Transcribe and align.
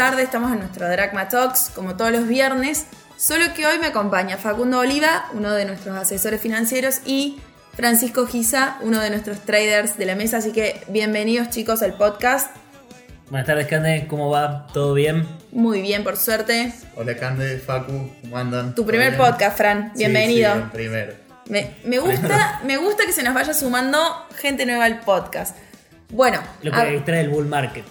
buenas 0.00 0.12
tardes. 0.12 0.26
Estamos 0.28 0.52
en 0.52 0.60
nuestro 0.60 0.88
Dragma 0.88 1.28
Talks, 1.28 1.72
como 1.74 1.94
todos 1.94 2.10
los 2.10 2.26
viernes. 2.26 2.86
Solo 3.18 3.52
que 3.54 3.66
hoy 3.66 3.78
me 3.78 3.88
acompaña 3.88 4.38
Facundo 4.38 4.78
Oliva, 4.78 5.26
uno 5.34 5.52
de 5.52 5.66
nuestros 5.66 5.94
asesores 5.94 6.40
financieros, 6.40 7.00
y 7.04 7.38
Francisco 7.74 8.26
Giza, 8.26 8.78
uno 8.80 8.98
de 8.98 9.10
nuestros 9.10 9.40
traders 9.40 9.98
de 9.98 10.06
la 10.06 10.14
mesa. 10.14 10.38
Así 10.38 10.52
que 10.52 10.80
bienvenidos, 10.88 11.50
chicos, 11.50 11.82
al 11.82 11.98
podcast. 11.98 12.56
Buenas 13.28 13.46
tardes, 13.46 13.66
Cande. 13.66 14.06
¿Cómo 14.08 14.30
va? 14.30 14.68
¿Todo 14.72 14.94
bien? 14.94 15.28
Muy 15.52 15.82
bien, 15.82 16.02
por 16.02 16.16
suerte. 16.16 16.72
Hola, 16.96 17.14
Cande, 17.18 17.58
Facu. 17.58 18.10
¿Cómo 18.22 18.38
andan? 18.38 18.74
Tu 18.74 18.86
primer 18.86 19.18
podcast, 19.18 19.58
Fran. 19.58 19.92
Bienvenido. 19.94 20.54
Sí, 20.54 20.62
primero. 20.72 21.12
Me, 21.50 21.74
me 21.84 21.98
gusta, 21.98 22.62
me 22.64 22.78
gusta 22.78 23.04
que 23.04 23.12
se 23.12 23.22
nos 23.22 23.34
vaya 23.34 23.52
sumando 23.52 23.98
gente 24.40 24.64
nueva 24.64 24.86
al 24.86 25.00
podcast. 25.00 25.58
Bueno. 26.08 26.40
Lo 26.62 26.72
que 26.72 27.02
trae 27.04 27.20
el 27.20 27.28
bull 27.28 27.44
market. 27.44 27.84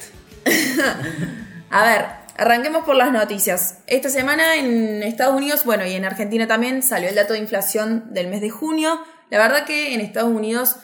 A 1.71 1.83
ver, 1.83 2.05
arranquemos 2.37 2.83
por 2.83 2.95
las 2.95 3.11
noticias. 3.11 3.79
Esta 3.85 4.09
semana 4.09 4.55
en 4.55 5.03
Estados 5.03 5.35
Unidos, 5.35 5.65
bueno, 5.65 5.85
y 5.85 5.93
en 5.93 6.05
Argentina 6.05 6.47
también 6.47 6.81
salió 6.81 7.09
el 7.09 7.15
dato 7.15 7.33
de 7.33 7.39
inflación 7.39 8.11
del 8.13 8.27
mes 8.27 8.41
de 8.41 8.49
junio. 8.49 8.99
La 9.29 9.37
verdad 9.37 9.65
que 9.65 9.93
en 9.93 10.01
Estados 10.01 10.31
Unidos 10.31 10.77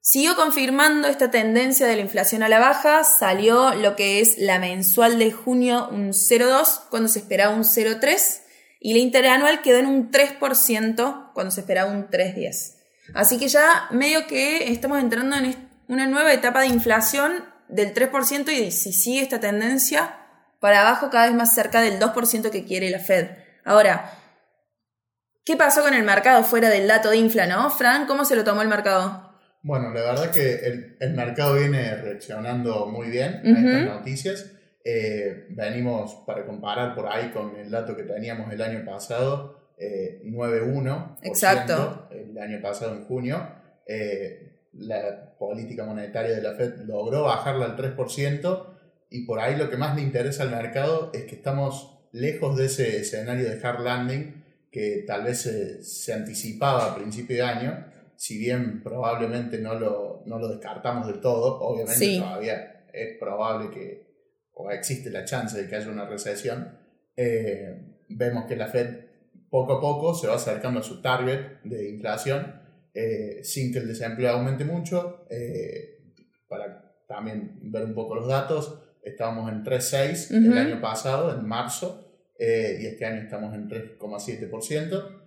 siguió 0.00 0.36
confirmando 0.36 1.08
esta 1.08 1.30
tendencia 1.30 1.86
de 1.86 1.96
la 1.96 2.02
inflación 2.02 2.42
a 2.42 2.50
la 2.50 2.58
baja. 2.58 3.02
Salió 3.04 3.74
lo 3.74 3.96
que 3.96 4.20
es 4.20 4.36
la 4.36 4.58
mensual 4.58 5.18
de 5.18 5.32
junio 5.32 5.88
un 5.90 6.10
0,2 6.10 6.82
cuando 6.90 7.08
se 7.08 7.20
esperaba 7.20 7.54
un 7.54 7.64
0,3 7.64 8.40
y 8.78 8.92
la 8.92 8.98
interanual 8.98 9.62
quedó 9.62 9.78
en 9.78 9.86
un 9.86 10.10
3% 10.10 11.32
cuando 11.32 11.50
se 11.50 11.60
esperaba 11.60 11.90
un 11.90 12.08
3,10. 12.08 12.74
Así 13.14 13.38
que 13.38 13.48
ya 13.48 13.86
medio 13.90 14.26
que 14.26 14.70
estamos 14.70 15.00
entrando 15.00 15.36
en 15.36 15.56
una 15.88 16.06
nueva 16.06 16.32
etapa 16.34 16.60
de 16.60 16.66
inflación 16.66 17.44
del 17.68 17.94
3% 17.94 18.52
y 18.52 18.70
si 18.70 18.92
sigue 18.92 19.22
esta 19.22 19.40
tendencia, 19.40 20.25
para 20.60 20.80
abajo 20.80 21.10
cada 21.10 21.26
vez 21.26 21.34
más 21.34 21.54
cerca 21.54 21.80
del 21.80 21.98
2% 21.98 22.50
que 22.50 22.64
quiere 22.64 22.90
la 22.90 22.98
Fed. 22.98 23.28
Ahora, 23.64 24.10
¿qué 25.44 25.56
pasó 25.56 25.82
con 25.82 25.94
el 25.94 26.02
mercado 26.02 26.42
fuera 26.42 26.68
del 26.68 26.86
dato 26.88 27.10
de 27.10 27.16
infla, 27.16 27.46
no? 27.46 27.70
Fran, 27.70 28.06
¿cómo 28.06 28.24
se 28.24 28.36
lo 28.36 28.44
tomó 28.44 28.62
el 28.62 28.68
mercado? 28.68 29.26
Bueno, 29.62 29.92
la 29.92 30.02
verdad 30.02 30.30
que 30.30 30.96
el, 31.00 31.14
mercado 31.14 31.56
viene 31.56 31.96
reaccionando 31.96 32.86
muy 32.86 33.08
bien 33.08 33.42
a 33.44 33.48
estas 33.48 33.96
noticias. 33.96 34.52
Eh, 34.84 35.48
venimos, 35.50 36.22
para 36.24 36.46
comparar 36.46 36.94
por 36.94 37.08
ahí 37.08 37.30
con 37.30 37.56
el 37.56 37.68
dato 37.68 37.96
que 37.96 38.04
teníamos 38.04 38.52
el 38.52 38.62
año 38.62 38.84
pasado, 38.84 39.72
eh, 39.76 40.22
9,1%. 40.24 41.16
Exacto. 41.22 42.08
El 42.12 42.38
año 42.38 42.60
pasado 42.62 42.94
en 42.94 43.04
junio. 43.06 43.44
Eh, 43.84 44.68
la 44.74 45.34
política 45.36 45.84
monetaria 45.84 46.36
de 46.36 46.42
la 46.42 46.54
Fed 46.54 46.82
logró 46.86 47.24
bajarla 47.24 47.64
al 47.64 47.76
3% 47.76 48.75
y 49.10 49.24
por 49.24 49.38
ahí 49.38 49.56
lo 49.56 49.70
que 49.70 49.76
más 49.76 49.96
le 49.96 50.02
interesa 50.02 50.42
al 50.42 50.50
mercado 50.50 51.10
es 51.14 51.24
que 51.24 51.36
estamos 51.36 51.98
lejos 52.12 52.56
de 52.56 52.66
ese 52.66 52.98
escenario 52.98 53.48
de 53.48 53.60
hard 53.62 53.82
landing 53.82 54.44
que 54.70 55.04
tal 55.06 55.24
vez 55.24 55.40
se, 55.82 56.12
anticipaba 56.12 56.92
a 56.92 56.94
principio 56.96 57.36
de 57.36 57.42
año, 57.42 57.86
si 58.16 58.38
bien 58.38 58.82
probablemente 58.82 59.58
no 59.58 59.74
lo, 59.74 60.22
no 60.26 60.38
lo 60.38 60.48
descartamos 60.48 61.06
del 61.06 61.20
todo, 61.20 61.60
obviamente 61.60 62.18
todavía 62.18 62.84
es 62.92 63.18
probable 63.18 63.70
que, 63.70 64.06
o 64.54 64.70
existe 64.70 65.10
la 65.10 65.24
chance 65.24 65.60
de 65.60 65.68
que 65.68 65.76
haya 65.76 65.88
una 65.88 66.06
recesión, 66.06 66.78
eh, 67.16 67.80
vemos 68.08 68.44
que 68.46 68.56
la 68.56 68.66
Fed 68.66 69.06
poco 69.50 69.74
a 69.74 69.80
poco 69.80 70.14
se 70.14 70.26
va 70.26 70.34
acercando 70.34 70.80
a 70.80 70.82
su 70.82 71.00
target 71.00 71.62
de 71.64 71.88
inflación 71.88 72.60
eh, 72.92 73.44
sin 73.44 73.72
que 73.72 73.78
el 73.78 73.88
desempleo 73.88 74.32
aumente 74.32 74.64
mucho. 74.64 75.26
Eh, 75.28 75.98
para 76.48 76.94
también 77.06 77.58
ver 77.70 77.84
un 77.84 77.94
poco 77.94 78.14
los 78.14 78.26
datos, 78.26 78.85
estábamos 79.06 79.50
en 79.50 79.64
3,6 79.64 80.30
el 80.34 80.58
año 80.58 80.80
pasado, 80.80 81.34
en 81.36 81.46
marzo, 81.46 82.12
eh, 82.38 82.78
y 82.80 82.86
este 82.86 83.06
año 83.06 83.22
estamos 83.22 83.54
en 83.54 83.68
3,7%. 83.68 85.22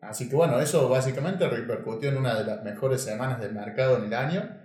así 0.00 0.28
que 0.28 0.36
bueno, 0.36 0.60
eso 0.60 0.88
básicamente 0.88 1.48
repercutió 1.48 2.10
en 2.10 2.18
una 2.18 2.38
de 2.38 2.44
las 2.44 2.62
mejores 2.62 3.00
semanas 3.00 3.40
del 3.40 3.54
mercado 3.54 3.98
en 3.98 4.04
el 4.04 4.14
año. 4.14 4.56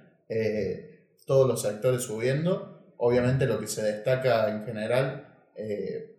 todos 1.25 1.47
los 1.47 1.61
sectores 1.61 2.01
subiendo. 2.03 2.93
Obviamente 2.97 3.45
lo 3.45 3.59
que 3.59 3.67
se 3.67 3.83
destaca 3.83 4.49
en 4.49 4.63
general 4.63 5.27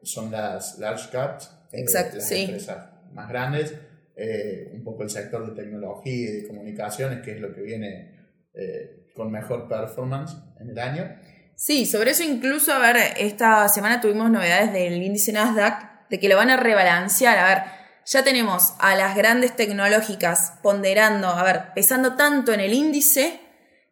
son 0.02 0.30
las 0.30 0.78
large 0.78 1.10
caps, 1.10 1.50
Exacto, 1.72 2.16
las 2.16 2.28
sí. 2.28 2.44
empresas 2.44 2.88
más 3.12 3.28
grandes 3.28 3.74
eh, 4.16 4.70
un 4.72 4.84
poco 4.84 5.02
el 5.02 5.10
sector 5.10 5.44
de 5.44 5.60
tecnología 5.60 6.12
y 6.12 6.26
de 6.26 6.46
comunicaciones, 6.46 7.20
que 7.20 7.32
es 7.32 7.40
lo 7.40 7.52
que 7.52 7.62
viene 7.62 8.14
eh, 8.54 9.08
con 9.14 9.30
mejor 9.30 9.68
performance 9.68 10.36
en 10.60 10.70
el 10.70 10.78
año. 10.78 11.16
Sí, 11.56 11.86
sobre 11.86 12.10
eso 12.10 12.22
incluso, 12.22 12.72
a 12.72 12.78
ver, 12.78 12.96
esta 13.18 13.68
semana 13.68 14.00
tuvimos 14.00 14.30
novedades 14.30 14.72
del 14.72 15.02
índice 15.02 15.32
Nasdaq, 15.32 16.08
de 16.08 16.20
que 16.20 16.28
lo 16.28 16.36
van 16.36 16.50
a 16.50 16.56
rebalancear, 16.56 17.38
a 17.38 17.48
ver, 17.48 17.62
ya 18.06 18.22
tenemos 18.22 18.74
a 18.78 18.94
las 18.96 19.16
grandes 19.16 19.56
tecnológicas 19.56 20.54
ponderando, 20.62 21.28
a 21.28 21.42
ver, 21.42 21.72
pesando 21.74 22.16
tanto 22.16 22.52
en 22.52 22.60
el 22.60 22.72
índice 22.72 23.40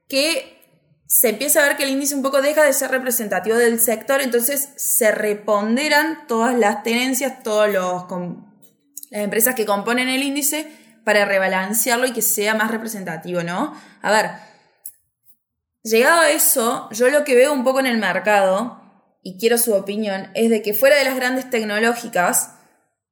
que 0.09 0.61
se 1.07 1.31
empieza 1.31 1.61
a 1.61 1.69
ver 1.69 1.77
que 1.77 1.85
el 1.85 1.91
índice 1.91 2.15
un 2.15 2.23
poco 2.23 2.43
deja 2.43 2.65
de 2.65 2.73
ser 2.73 2.91
representativo 2.91 3.57
del 3.57 3.81
sector, 3.81 4.21
entonces 4.21 4.71
se 4.77 5.13
reponderan 5.13 6.27
todas 6.27 6.59
las 6.59 6.83
tenencias, 6.83 7.43
todos 7.43 7.71
los 7.71 8.07
las 9.11 9.23
empresas 9.23 9.55
que 9.55 9.67
componen 9.67 10.09
el 10.09 10.23
índice 10.23 10.67
para 11.05 11.27
rebalancearlo 11.27 12.07
y 12.07 12.13
que 12.13 12.23
sea 12.23 12.55
más 12.55 12.71
representativo, 12.71 13.43
¿no? 13.43 13.75
A 14.01 14.11
ver, 14.11 14.31
llegado 15.83 16.21
a 16.21 16.31
eso, 16.31 16.89
yo 16.93 17.11
lo 17.11 17.25
que 17.25 17.35
veo 17.35 17.53
un 17.53 17.65
poco 17.65 17.81
en 17.81 17.87
el 17.87 17.99
mercado, 17.99 18.81
y 19.23 19.39
quiero 19.39 19.59
su 19.59 19.75
opinión, 19.75 20.31
es 20.35 20.51
de 20.51 20.63
que 20.63 20.75
fuera 20.75 20.97
de 20.97 21.05
las 21.05 21.17
grandes 21.17 21.49
tecnológicas, 21.51 22.55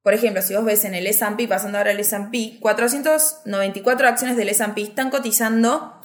por 0.03 0.13
ejemplo, 0.13 0.41
si 0.41 0.55
vos 0.55 0.65
ves 0.65 0.83
en 0.85 0.95
el 0.95 1.05
S&P, 1.07 1.47
pasando 1.47 1.77
ahora 1.77 1.91
al 1.91 1.99
S&P, 1.99 2.57
494 2.59 4.07
acciones 4.07 4.35
del 4.35 4.49
S&P 4.49 4.81
están 4.81 5.11
cotizando 5.11 6.01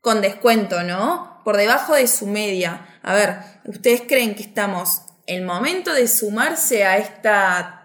con 0.00 0.20
descuento, 0.20 0.82
¿no? 0.82 1.40
Por 1.44 1.56
debajo 1.56 1.94
de 1.94 2.06
su 2.06 2.26
media. 2.26 2.86
A 3.02 3.14
ver, 3.14 3.38
¿ustedes 3.64 4.02
creen 4.06 4.34
que 4.34 4.42
estamos 4.42 5.02
el 5.26 5.42
momento 5.42 5.92
de 5.92 6.06
sumarse 6.06 6.84
a 6.84 6.96
esta 6.98 7.76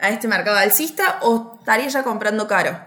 a 0.00 0.08
este 0.08 0.28
mercado 0.28 0.56
alcista 0.56 1.18
o 1.22 1.58
estaría 1.60 1.88
ya 1.88 2.02
comprando 2.02 2.48
caro? 2.48 2.78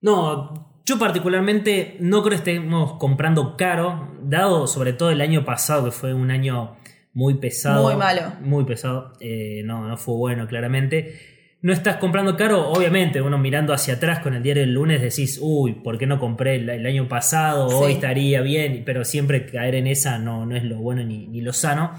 No, 0.00 0.65
yo 0.86 0.98
particularmente 1.00 1.96
no 1.98 2.22
creo 2.22 2.30
que 2.30 2.36
estemos 2.36 2.94
comprando 2.94 3.56
caro, 3.56 4.16
dado 4.22 4.68
sobre 4.68 4.92
todo 4.92 5.10
el 5.10 5.20
año 5.20 5.44
pasado, 5.44 5.86
que 5.86 5.90
fue 5.90 6.14
un 6.14 6.30
año 6.30 6.76
muy 7.12 7.34
pesado. 7.34 7.82
Muy 7.82 7.96
malo. 7.96 8.34
Muy 8.40 8.64
pesado. 8.64 9.12
Eh, 9.18 9.62
no, 9.64 9.88
no 9.88 9.96
fue 9.96 10.14
bueno, 10.14 10.46
claramente. 10.46 11.18
No 11.60 11.72
estás 11.72 11.96
comprando 11.96 12.36
caro, 12.36 12.68
obviamente, 12.68 13.20
uno 13.20 13.36
mirando 13.36 13.72
hacia 13.72 13.94
atrás 13.94 14.20
con 14.20 14.34
el 14.34 14.44
diario 14.44 14.62
del 14.62 14.74
lunes 14.74 15.02
decís, 15.02 15.40
uy, 15.42 15.72
¿por 15.72 15.98
qué 15.98 16.06
no 16.06 16.20
compré 16.20 16.54
el, 16.54 16.86
año 16.86 17.08
pasado? 17.08 17.66
Hoy 17.66 17.94
estaría 17.94 18.40
bien, 18.42 18.84
pero 18.86 19.04
siempre 19.04 19.44
caer 19.46 19.74
en 19.74 19.88
esa 19.88 20.18
no, 20.18 20.46
no 20.46 20.54
es 20.54 20.62
lo 20.62 20.76
bueno 20.76 21.02
ni, 21.02 21.26
ni 21.26 21.40
lo 21.40 21.52
sano. 21.52 21.94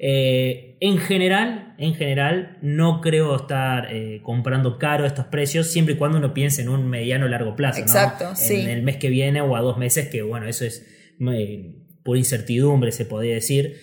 Eh, 0.00 0.76
en 0.80 0.98
general, 0.98 1.74
en 1.78 1.94
general, 1.94 2.58
no 2.62 3.00
creo 3.00 3.34
estar 3.34 3.92
eh, 3.92 4.20
comprando 4.22 4.78
caro 4.78 5.04
estos 5.04 5.26
precios 5.26 5.66
siempre 5.66 5.94
y 5.94 5.96
cuando 5.96 6.18
uno 6.18 6.32
piense 6.32 6.62
en 6.62 6.68
un 6.68 6.88
mediano 6.88 7.26
o 7.26 7.28
largo 7.28 7.56
plazo. 7.56 7.80
Exacto, 7.80 8.32
En 8.48 8.68
el 8.68 8.82
mes 8.82 8.96
que 8.96 9.08
viene 9.08 9.40
o 9.40 9.56
a 9.56 9.60
dos 9.60 9.76
meses, 9.76 10.08
que 10.08 10.22
bueno, 10.22 10.46
eso 10.46 10.64
es 10.64 10.86
eh, 11.20 11.74
por 12.04 12.16
incertidumbre, 12.16 12.92
se 12.92 13.04
podría 13.04 13.34
decir. 13.34 13.76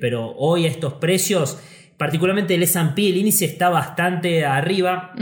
pero 0.00 0.34
hoy 0.36 0.64
estos 0.64 0.94
precios, 0.94 1.58
particularmente 1.96 2.54
el 2.54 2.62
S&P, 2.62 3.08
el 3.08 3.16
índice 3.16 3.44
está 3.44 3.68
bastante 3.68 4.44
arriba. 4.44 5.12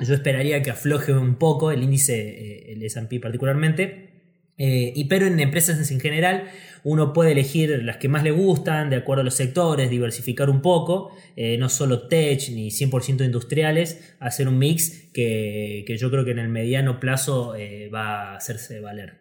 Yo 0.00 0.14
esperaría 0.14 0.62
que 0.62 0.70
afloje 0.70 1.12
un 1.14 1.36
poco 1.36 1.72
el 1.72 1.82
índice, 1.82 2.72
el 2.72 2.82
S&P 2.82 3.18
particularmente. 3.20 4.17
Y 4.60 5.04
pero 5.04 5.26
en 5.26 5.38
empresas 5.38 5.90
en 5.90 6.00
general 6.00 6.50
uno 6.84 7.12
puede 7.12 7.32
elegir 7.32 7.82
las 7.82 7.96
que 7.96 8.08
más 8.08 8.22
le 8.22 8.30
gustan 8.30 8.90
de 8.90 8.96
acuerdo 8.96 9.22
a 9.22 9.24
los 9.24 9.34
sectores, 9.34 9.90
diversificar 9.90 10.50
un 10.50 10.62
poco, 10.62 11.14
eh, 11.36 11.58
no 11.58 11.68
solo 11.68 12.08
tech 12.08 12.48
ni 12.50 12.70
100% 12.70 13.24
industriales, 13.24 14.16
hacer 14.20 14.48
un 14.48 14.58
mix 14.58 15.10
que, 15.12 15.84
yo 15.98 16.10
creo 16.10 16.24
que 16.24 16.30
en 16.32 16.38
el 16.38 16.48
mediano 16.48 17.00
plazo 17.00 17.54
eh, 17.56 17.88
va 17.88 18.32
a 18.32 18.36
hacerse 18.36 18.80
valer. 18.80 19.20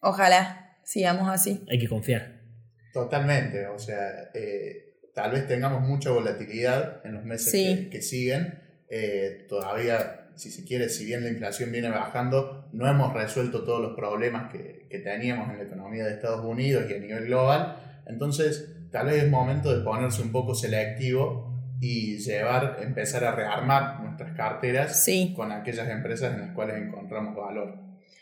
Ojalá 0.00 0.78
sigamos 0.84 1.28
así. 1.28 1.64
Hay 1.70 1.78
que 1.78 1.88
confiar. 1.88 2.40
Totalmente, 2.92 3.66
o 3.66 3.78
sea, 3.78 4.30
eh, 4.34 4.98
tal 5.14 5.32
vez 5.32 5.46
tengamos 5.46 5.82
mucha 5.82 6.10
volatilidad 6.10 7.04
en 7.04 7.14
los 7.14 7.24
meses 7.24 7.88
que, 7.90 8.02
siguen. 8.02 8.60
Todavía 9.48 10.22
si 10.34 10.50
se 10.50 10.64
quiere, 10.64 10.88
si 10.88 11.04
bien 11.04 11.22
la 11.22 11.30
inflación 11.30 11.70
viene 11.72 11.90
bajando, 11.90 12.68
no 12.72 12.88
hemos 12.88 13.12
resuelto 13.12 13.64
todos 13.64 13.80
los 13.80 13.94
problemas 13.94 14.50
que, 14.50 14.86
que, 14.90 14.98
teníamos 14.98 15.50
en 15.50 15.58
la 15.58 15.64
economía 15.64 16.04
de 16.04 16.14
Estados 16.14 16.44
Unidos 16.44 16.84
y 16.88 16.94
a 16.94 16.98
nivel 16.98 17.26
global. 17.26 18.02
Entonces, 18.06 18.68
tal 18.90 19.06
vez 19.06 19.24
es 19.24 19.30
momento 19.30 19.76
de 19.76 19.84
ponerse 19.84 20.22
un 20.22 20.32
poco 20.32 20.54
selectivo 20.54 21.52
y 21.80 22.18
llevar, 22.18 22.78
empezar 22.80 23.24
a 23.24 23.34
rearmar 23.34 24.00
nuestras 24.00 24.36
carteras 24.36 25.04
con 25.34 25.50
aquellas 25.50 25.88
empresas 25.88 26.32
en 26.32 26.40
las 26.40 26.54
cuales 26.54 26.76
encontramos 26.76 27.34
valor. 27.34 27.74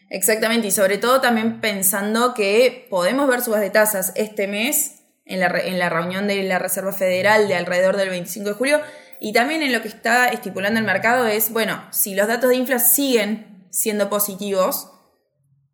Exactamente, 0.08 0.68
y 0.68 0.70
sobre 0.70 0.98
todo 0.98 1.20
también 1.20 1.60
pensando 1.60 2.34
que 2.34 2.86
podemos 2.90 3.28
ver 3.28 3.42
subas 3.42 3.60
de 3.60 3.70
tasas 3.70 4.12
este 4.16 4.48
mes 4.48 5.02
en 5.24 5.40
la, 5.40 5.46
en 5.46 5.78
la 5.78 5.88
reunión 5.88 6.26
de 6.26 6.42
la 6.42 6.58
Reserva 6.58 6.92
Federal 6.92 7.46
de 7.46 7.54
alrededor 7.54 7.96
del 7.96 8.08
25 8.08 8.48
de 8.48 8.54
julio. 8.54 8.80
Y 9.20 9.34
también 9.34 9.62
en 9.62 9.72
lo 9.72 9.82
que 9.82 9.88
está 9.88 10.28
estipulando 10.28 10.80
el 10.80 10.86
mercado 10.86 11.26
es, 11.26 11.52
bueno, 11.52 11.84
si 11.90 12.14
los 12.14 12.26
datos 12.26 12.48
de 12.48 12.56
inflación 12.56 12.88
siguen 12.88 13.66
siendo 13.70 14.08
positivos, 14.08 14.90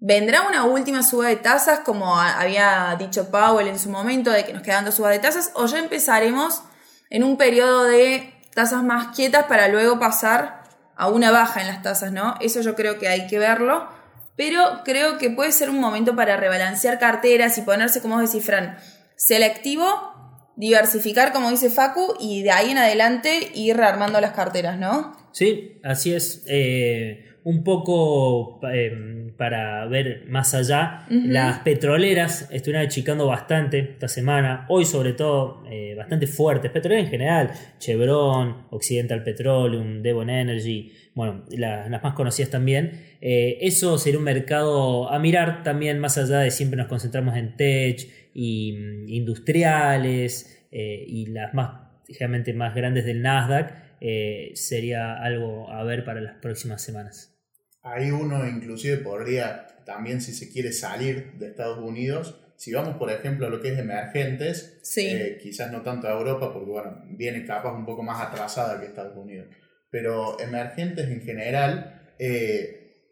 vendrá 0.01 0.43
una 0.43 0.65
última 0.65 1.05
suba 1.05 1.29
de 1.29 1.37
tasas, 1.37 1.81
como 1.81 2.19
había 2.19 2.97
dicho 2.99 3.31
Powell 3.31 3.69
en 3.69 3.79
su 3.79 3.89
momento, 3.89 4.31
de 4.31 4.45
que 4.45 4.53
nos 4.53 4.63
quedan 4.63 4.85
dos 4.85 4.97
subas 4.97 5.13
de 5.13 5.21
tasas, 5.21 5.53
o 5.55 5.67
ya 5.67 5.79
empezaremos 5.79 6.63
en 7.09 7.23
un 7.23 7.37
periodo 7.37 7.85
de 7.85 8.35
tasas 8.53 8.83
más 8.83 9.15
quietas 9.15 9.45
para 9.45 9.69
luego 9.69 10.01
pasar 10.01 10.65
a 10.97 11.09
una 11.09 11.31
baja 11.31 11.61
en 11.61 11.69
las 11.69 11.83
tasas, 11.83 12.11
¿no? 12.11 12.35
Eso 12.41 12.63
yo 12.63 12.75
creo 12.75 12.99
que 12.99 13.07
hay 13.07 13.29
que 13.29 13.39
verlo, 13.39 13.89
pero 14.37 14.83
creo 14.85 15.19
que 15.19 15.31
puede 15.31 15.53
ser 15.53 15.71
un 15.71 15.79
momento 15.79 16.17
para 16.17 16.37
rebalancear 16.37 16.99
carteras 16.99 17.57
y 17.59 17.63
ponerse, 17.63 18.03
como 18.03 18.21
decís, 18.21 18.45
Fran, 18.45 18.77
selectivo 19.17 20.16
diversificar, 20.57 21.33
como 21.33 21.51
dice 21.51 21.71
Facu, 21.71 22.15
y 22.19 22.43
de 22.43 22.51
ahí 22.51 22.71
en 22.71 22.79
adelante 22.79 23.51
ir 23.55 23.77
rearmando 23.77 24.21
las 24.21 24.33
carteras, 24.33 24.79
¿no? 24.79 25.17
Sí, 25.33 25.79
así 25.85 26.15
es. 26.15 26.43
Eh, 26.47 27.36
un 27.47 27.65
poco 27.65 28.61
eh, 28.71 29.33
para 29.37 29.87
ver 29.87 30.25
más 30.29 30.55
allá, 30.55 31.07
las 31.09 31.61
petroleras 31.61 32.49
estuvieron 32.51 32.87
achicando 32.87 33.27
bastante 33.27 33.79
esta 33.79 34.09
semana, 34.09 34.67
hoy 34.69 34.85
sobre 34.85 35.13
todo 35.13 35.63
eh, 35.71 35.95
bastante 35.97 36.27
fuertes, 36.27 36.71
petroleras 36.71 37.07
en 37.07 37.11
general, 37.11 37.51
Chevron, 37.79 38.67
Occidental 38.71 39.23
Petroleum, 39.23 40.03
Devon 40.03 40.29
Energy, 40.29 40.93
bueno, 41.15 41.45
las 41.51 42.03
más 42.03 42.15
conocidas 42.15 42.51
también. 42.51 43.01
eso 43.21 43.97
sería 43.97 44.19
un 44.19 44.25
mercado 44.25 45.11
a 45.11 45.19
mirar 45.19 45.63
también 45.63 45.99
más 45.99 46.19
allá 46.19 46.41
de 46.41 46.51
siempre 46.51 46.77
nos 46.77 46.89
concentramos 46.89 47.37
en 47.37 47.57
tech, 47.57 48.07
y 48.37 48.73
mm, 48.73 49.09
industriales 49.09 50.67
eh, 50.71 51.05
y 51.09 51.27
las 51.27 51.55
más, 51.55 51.81
ligeramente 52.07 52.53
más 52.53 52.75
grandes 52.75 53.07
del 53.07 53.23
Nasdaq, 53.23 53.73
eh, 54.01 54.51
sería 54.55 55.15
algo 55.15 55.71
a 55.71 55.83
ver 55.85 56.05
para 56.05 56.21
las 56.21 56.35
próximas 56.35 56.83
semanas. 56.83 57.36
Ahí 57.87 58.11
uno 58.11 58.47
inclusive 58.47 58.99
podría 58.99 59.67
también 59.85 60.21
si 60.21 60.33
se 60.33 60.51
quiere 60.51 60.73
salir 60.73 61.35
de 61.39 61.47
Estados 61.47 61.79
Unidos, 61.79 62.43
si 62.57 62.73
vamos 62.73 62.97
por 62.97 63.11
ejemplo 63.11 63.47
a 63.47 63.51
lo 63.51 63.61
que 63.61 63.73
es 63.73 63.79
emergentes, 63.79 64.81
eh, 64.97 65.39
quizás 65.41 65.71
no 65.71 65.83
tanto 65.83 66.09
a 66.09 66.13
Europa 66.13 66.53
porque 66.53 66.71
bueno, 66.71 67.03
viene 67.11 67.45
capaz 67.45 67.73
un 67.73 67.87
poco 67.87 68.03
más 68.03 68.21
atrasada 68.21 68.81
que 68.81 68.87
Estados 68.87 69.17
Unidos, 69.17 69.47
pero 69.91 70.39
emergentes 70.41 71.09
en 71.09 71.21
general 71.23 72.03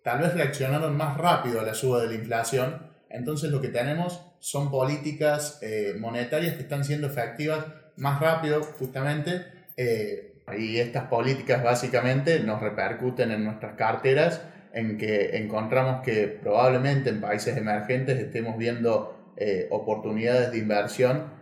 tal 0.03 0.21
vez 0.21 0.35
reaccionaron 0.35 0.97
más 0.97 1.17
rápido 1.19 1.61
a 1.61 1.65
la 1.65 1.75
suba 1.75 2.03
de 2.03 2.09
la 2.09 2.15
inflación, 2.15 2.91
entonces 3.09 3.50
lo 3.50 3.61
que 3.61 3.69
tenemos 3.69 4.21
son 4.41 4.71
políticas 4.71 5.59
eh, 5.62 5.94
monetarias 5.99 6.56
que 6.56 6.62
están 6.62 6.85
siendo 6.85 7.06
efectivas 7.06 7.65
más 7.97 8.21
rápido 8.21 8.62
justamente 8.62 9.47
eh, 9.76 10.43
y 10.59 10.76
estas 10.76 11.05
políticas 11.05 11.62
básicamente 11.62 12.41
nos 12.41 12.61
repercuten 12.61 13.31
en 13.31 13.44
nuestras 13.44 13.76
carteras 13.76 14.43
en 14.75 14.99
que 14.99 15.37
encontramos 15.37 16.03
que 16.03 16.26
probablemente 16.26 17.11
en 17.11 17.21
países 17.21 17.56
emergentes 17.56 18.19
estemos 18.19 18.59
viendo 18.59 19.32
eh, 19.37 19.69
oportunidades 19.71 20.53
de 20.53 20.59
inversión 20.59 21.32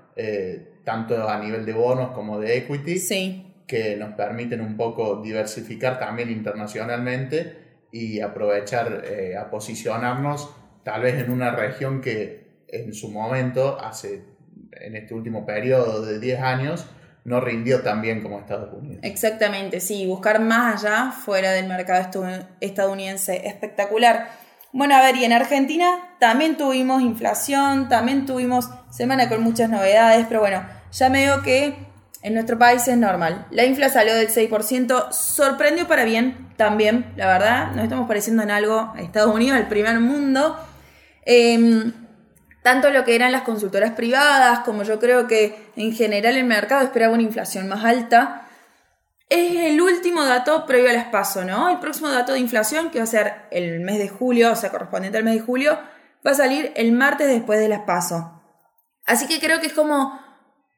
tanto 0.84 1.26
a 1.26 1.38
nivel 1.38 1.64
de 1.64 1.72
bonos 1.72 2.10
como 2.10 2.38
de 2.38 2.58
equity 2.58 3.00
que 3.66 3.96
nos 3.96 4.12
permiten 4.12 4.60
un 4.60 4.76
poco 4.76 5.22
diversificar 5.22 5.98
también 5.98 6.30
internacionalmente 6.30 7.56
y 7.90 8.20
aprovechar 8.20 9.02
a 9.40 9.48
posicionarnos 9.48 10.54
tal 10.82 11.00
vez 11.00 11.14
en 11.14 11.30
una 11.30 11.52
región 11.52 12.02
que 12.02 12.42
en 12.72 12.94
su 12.94 13.10
momento, 13.10 13.78
hace, 13.80 14.22
en 14.72 14.96
este 14.96 15.14
último 15.14 15.46
periodo 15.46 16.04
de 16.04 16.18
10 16.18 16.40
años, 16.40 16.86
no 17.24 17.40
rindió 17.40 17.82
tan 17.82 18.02
bien 18.02 18.22
como 18.22 18.38
Estados 18.38 18.72
Unidos. 18.72 19.00
Exactamente, 19.02 19.80
sí, 19.80 20.06
buscar 20.06 20.40
más 20.40 20.84
allá, 20.84 21.12
fuera 21.12 21.52
del 21.52 21.66
mercado 21.66 22.08
estadounidense, 22.60 23.46
espectacular. 23.46 24.28
Bueno, 24.72 24.96
a 24.96 25.02
ver, 25.02 25.16
y 25.16 25.24
en 25.24 25.32
Argentina 25.32 26.16
también 26.18 26.56
tuvimos 26.56 27.02
inflación, 27.02 27.88
también 27.88 28.26
tuvimos 28.26 28.70
semana 28.90 29.28
con 29.28 29.42
muchas 29.42 29.68
novedades, 29.68 30.26
pero 30.26 30.40
bueno, 30.40 30.64
ya 30.90 31.10
me 31.10 31.26
veo 31.26 31.42
que 31.42 31.76
en 32.22 32.34
nuestro 32.34 32.58
país 32.58 32.86
es 32.88 32.96
normal. 32.96 33.46
La 33.50 33.64
infla 33.64 33.88
salió 33.88 34.14
del 34.14 34.28
6%, 34.28 35.12
sorprendió 35.12 35.86
para 35.86 36.04
bien 36.04 36.48
también, 36.56 37.12
la 37.16 37.26
verdad, 37.26 37.72
nos 37.72 37.84
estamos 37.84 38.08
pareciendo 38.08 38.42
en 38.42 38.50
algo 38.50 38.92
a 38.94 39.00
Estados 39.00 39.34
Unidos, 39.34 39.58
el 39.58 39.66
primer 39.66 40.00
mundo. 40.00 40.56
Eh, 41.24 41.92
tanto 42.62 42.90
lo 42.90 43.04
que 43.04 43.14
eran 43.14 43.32
las 43.32 43.42
consultoras 43.42 43.92
privadas, 43.92 44.60
como 44.60 44.84
yo 44.84 44.98
creo 45.00 45.26
que 45.26 45.70
en 45.76 45.92
general 45.92 46.36
el 46.36 46.44
mercado 46.44 46.84
esperaba 46.84 47.12
una 47.12 47.22
inflación 47.22 47.68
más 47.68 47.84
alta. 47.84 48.48
Es 49.28 49.56
el 49.56 49.80
último 49.80 50.24
dato 50.24 50.64
previo 50.66 50.90
al 50.90 50.96
espacio, 50.96 51.44
¿no? 51.44 51.68
El 51.70 51.80
próximo 51.80 52.08
dato 52.08 52.32
de 52.32 52.38
inflación, 52.38 52.90
que 52.90 52.98
va 52.98 53.04
a 53.04 53.08
ser 53.08 53.34
el 53.50 53.80
mes 53.80 53.98
de 53.98 54.08
julio, 54.08 54.52
o 54.52 54.56
sea, 54.56 54.70
correspondiente 54.70 55.18
al 55.18 55.24
mes 55.24 55.34
de 55.34 55.40
julio, 55.40 55.78
va 56.24 56.30
a 56.30 56.34
salir 56.34 56.72
el 56.76 56.92
martes 56.92 57.26
después 57.26 57.58
del 57.58 57.72
espacio. 57.72 58.40
Así 59.06 59.26
que 59.26 59.40
creo 59.40 59.60
que 59.60 59.66
es 59.66 59.72
como 59.72 60.20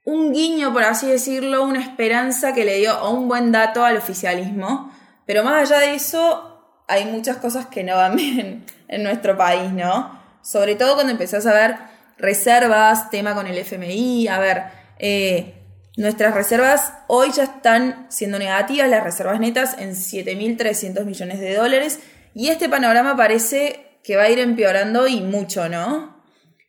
un 0.04 0.32
guiño, 0.32 0.72
por 0.72 0.84
así 0.84 1.06
decirlo, 1.06 1.64
una 1.64 1.82
esperanza 1.82 2.54
que 2.54 2.64
le 2.64 2.78
dio 2.78 3.10
un 3.10 3.28
buen 3.28 3.52
dato 3.52 3.84
al 3.84 3.96
oficialismo. 3.96 4.90
Pero 5.26 5.44
más 5.44 5.70
allá 5.70 5.80
de 5.80 5.94
eso, 5.94 6.82
hay 6.88 7.06
muchas 7.06 7.38
cosas 7.38 7.66
que 7.66 7.84
no 7.84 7.96
van 7.96 8.16
bien 8.16 8.64
en 8.88 9.02
nuestro 9.02 9.36
país, 9.36 9.70
¿no? 9.70 10.23
Sobre 10.44 10.74
todo 10.74 10.94
cuando 10.94 11.10
empezás 11.10 11.46
a 11.46 11.54
ver 11.54 11.76
reservas, 12.18 13.10
tema 13.10 13.34
con 13.34 13.46
el 13.46 13.56
FMI, 13.56 14.28
a 14.28 14.38
ver, 14.38 14.62
eh, 14.98 15.54
nuestras 15.96 16.34
reservas 16.34 16.92
hoy 17.08 17.30
ya 17.34 17.44
están 17.44 18.06
siendo 18.10 18.38
negativas, 18.38 18.90
las 18.90 19.02
reservas 19.02 19.40
netas 19.40 19.78
en 19.78 19.92
7.300 19.92 21.06
millones 21.06 21.40
de 21.40 21.54
dólares 21.54 22.00
y 22.34 22.48
este 22.48 22.68
panorama 22.68 23.16
parece 23.16 23.98
que 24.04 24.16
va 24.16 24.24
a 24.24 24.30
ir 24.30 24.38
empeorando 24.38 25.08
y 25.08 25.22
mucho, 25.22 25.70
¿no? 25.70 26.22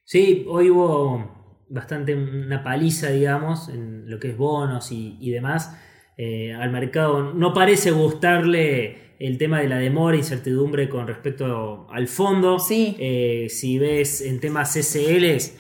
Sí, 0.05 0.46
hoy 0.48 0.70
hubo 0.70 1.65
bastante 1.67 2.15
una 2.15 2.63
paliza, 2.63 3.10
digamos, 3.10 3.67
en 3.67 4.10
lo 4.10 4.20
que 4.22 4.29
es 4.29 4.38
bonos 4.38 4.89
y, 4.91 5.29
demás. 5.32 5.75
Eh, 6.17 6.53
al 6.53 6.72
mercado 6.72 7.34
no 7.34 7.53
parece 7.53 7.91
gustarle 7.91 9.05
el 9.19 9.38
tema 9.38 9.62
de 9.62 9.67
la 9.67 9.77
demora, 9.77 10.17
incertidumbre 10.17 10.89
con 10.89 11.07
respecto 11.07 11.88
al 11.91 12.07
fondo. 12.07 12.60
Sí. 12.60 12.95
Eh, 13.00 13.48
si 13.50 13.79
ves 13.79 14.22
en 14.22 14.39
temas 14.39 14.74
CCLs, 14.74 15.53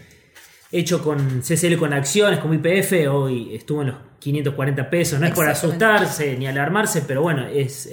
hecho 0.71 1.01
con 1.03 1.41
CCL 1.41 1.77
con 1.77 1.93
acciones, 1.93 2.39
como 2.39 2.53
IPF, 2.53 3.07
hoy 3.09 3.55
estuvo 3.55 3.81
en 3.81 3.87
los 3.87 3.97
540 4.19 4.89
pesos. 4.89 5.19
No 5.19 5.27
es 5.27 5.33
por 5.33 5.47
asustarse 5.47 6.35
ni 6.37 6.47
alarmarse, 6.47 7.03
pero 7.07 7.21
bueno, 7.21 7.47
es, 7.47 7.89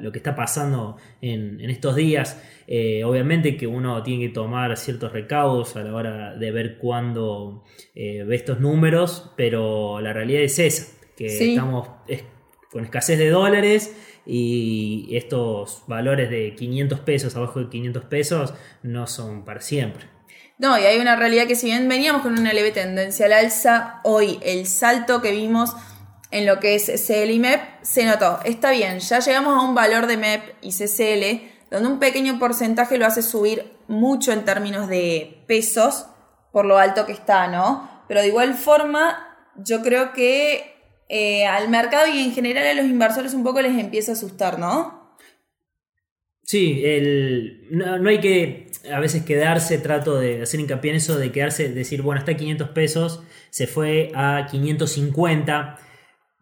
lo 0.00 0.12
que 0.12 0.18
está 0.18 0.34
pasando 0.34 0.96
en, 1.20 1.60
estos 1.68 1.96
días. 1.96 2.40
Eh, 2.66 3.04
obviamente 3.04 3.58
que 3.58 3.66
uno 3.66 4.02
tiene 4.02 4.28
que 4.28 4.32
tomar 4.32 4.76
ciertos 4.78 5.12
recaudos 5.12 5.76
a 5.76 5.82
la 5.82 5.94
hora 5.94 6.34
de 6.34 6.50
ver 6.50 6.78
cuándo 6.78 7.62
eh, 7.94 8.24
ve 8.24 8.36
estos 8.36 8.58
números, 8.60 9.32
pero 9.36 10.00
la 10.00 10.14
realidad 10.14 10.42
es 10.42 10.58
esa, 10.58 10.92
que 11.14 11.26
estamos 11.26 11.88
con 12.70 12.84
escasez 12.84 13.18
de 13.18 13.28
dólares 13.28 13.94
y 14.26 15.08
estos 15.16 15.82
valores 15.86 16.30
de 16.30 16.54
500 16.54 17.00
pesos, 17.00 17.36
abajo 17.36 17.60
de 17.60 17.68
500 17.68 18.04
pesos, 18.04 18.54
no 18.82 19.06
son 19.06 19.44
para 19.44 19.60
siempre. 19.60 20.06
No, 20.58 20.78
y 20.78 20.82
hay 20.82 20.98
una 20.98 21.16
realidad 21.16 21.46
que 21.46 21.56
si 21.56 21.66
bien 21.66 21.88
veníamos 21.88 22.22
con 22.22 22.38
una 22.38 22.52
leve 22.52 22.70
tendencia 22.70 23.26
al 23.26 23.32
alza, 23.32 24.00
hoy 24.04 24.38
el 24.42 24.66
salto 24.66 25.20
que 25.20 25.32
vimos 25.32 25.74
en 26.30 26.46
lo 26.46 26.60
que 26.60 26.74
es 26.74 26.86
CCL 26.86 27.30
y 27.30 27.38
MEP 27.38 27.60
se 27.82 28.04
notó. 28.04 28.40
Está 28.44 28.70
bien, 28.70 28.98
ya 29.00 29.18
llegamos 29.18 29.56
a 29.56 29.66
un 29.66 29.74
valor 29.74 30.06
de 30.06 30.16
MEP 30.16 30.42
y 30.62 30.70
CCL 30.70 31.50
donde 31.70 31.88
un 31.88 31.98
pequeño 31.98 32.38
porcentaje 32.38 32.98
lo 32.98 33.06
hace 33.06 33.22
subir 33.22 33.72
mucho 33.88 34.32
en 34.32 34.44
términos 34.44 34.88
de 34.88 35.44
pesos 35.48 36.06
por 36.52 36.64
lo 36.64 36.78
alto 36.78 37.04
que 37.04 37.12
está, 37.12 37.48
¿no? 37.48 38.04
Pero 38.06 38.20
de 38.20 38.28
igual 38.28 38.54
forma, 38.54 39.36
yo 39.56 39.82
creo 39.82 40.12
que 40.12 40.73
eh, 41.08 41.46
al 41.46 41.68
mercado 41.68 42.06
y 42.06 42.18
en 42.18 42.32
general 42.32 42.66
a 42.66 42.74
los 42.74 42.86
inversores 42.86 43.34
un 43.34 43.44
poco 43.44 43.60
les 43.60 43.78
empieza 43.78 44.12
a 44.12 44.14
asustar, 44.14 44.58
¿no? 44.58 45.04
Sí, 46.42 46.82
el, 46.84 47.68
no, 47.70 48.08
hay 48.08 48.20
que 48.20 48.70
a 48.92 49.00
veces 49.00 49.24
quedarse, 49.24 49.78
trato 49.78 50.18
de 50.18 50.42
hacer 50.42 50.60
hincapié 50.60 50.90
en 50.90 50.96
eso, 50.98 51.18
de 51.18 51.32
quedarse, 51.32 51.70
decir, 51.70 52.02
bueno, 52.02 52.18
está 52.18 52.32
a 52.32 52.36
500 52.36 52.68
pesos, 52.70 53.22
se 53.50 53.66
fue 53.66 54.12
a 54.14 54.46
550. 54.50 55.78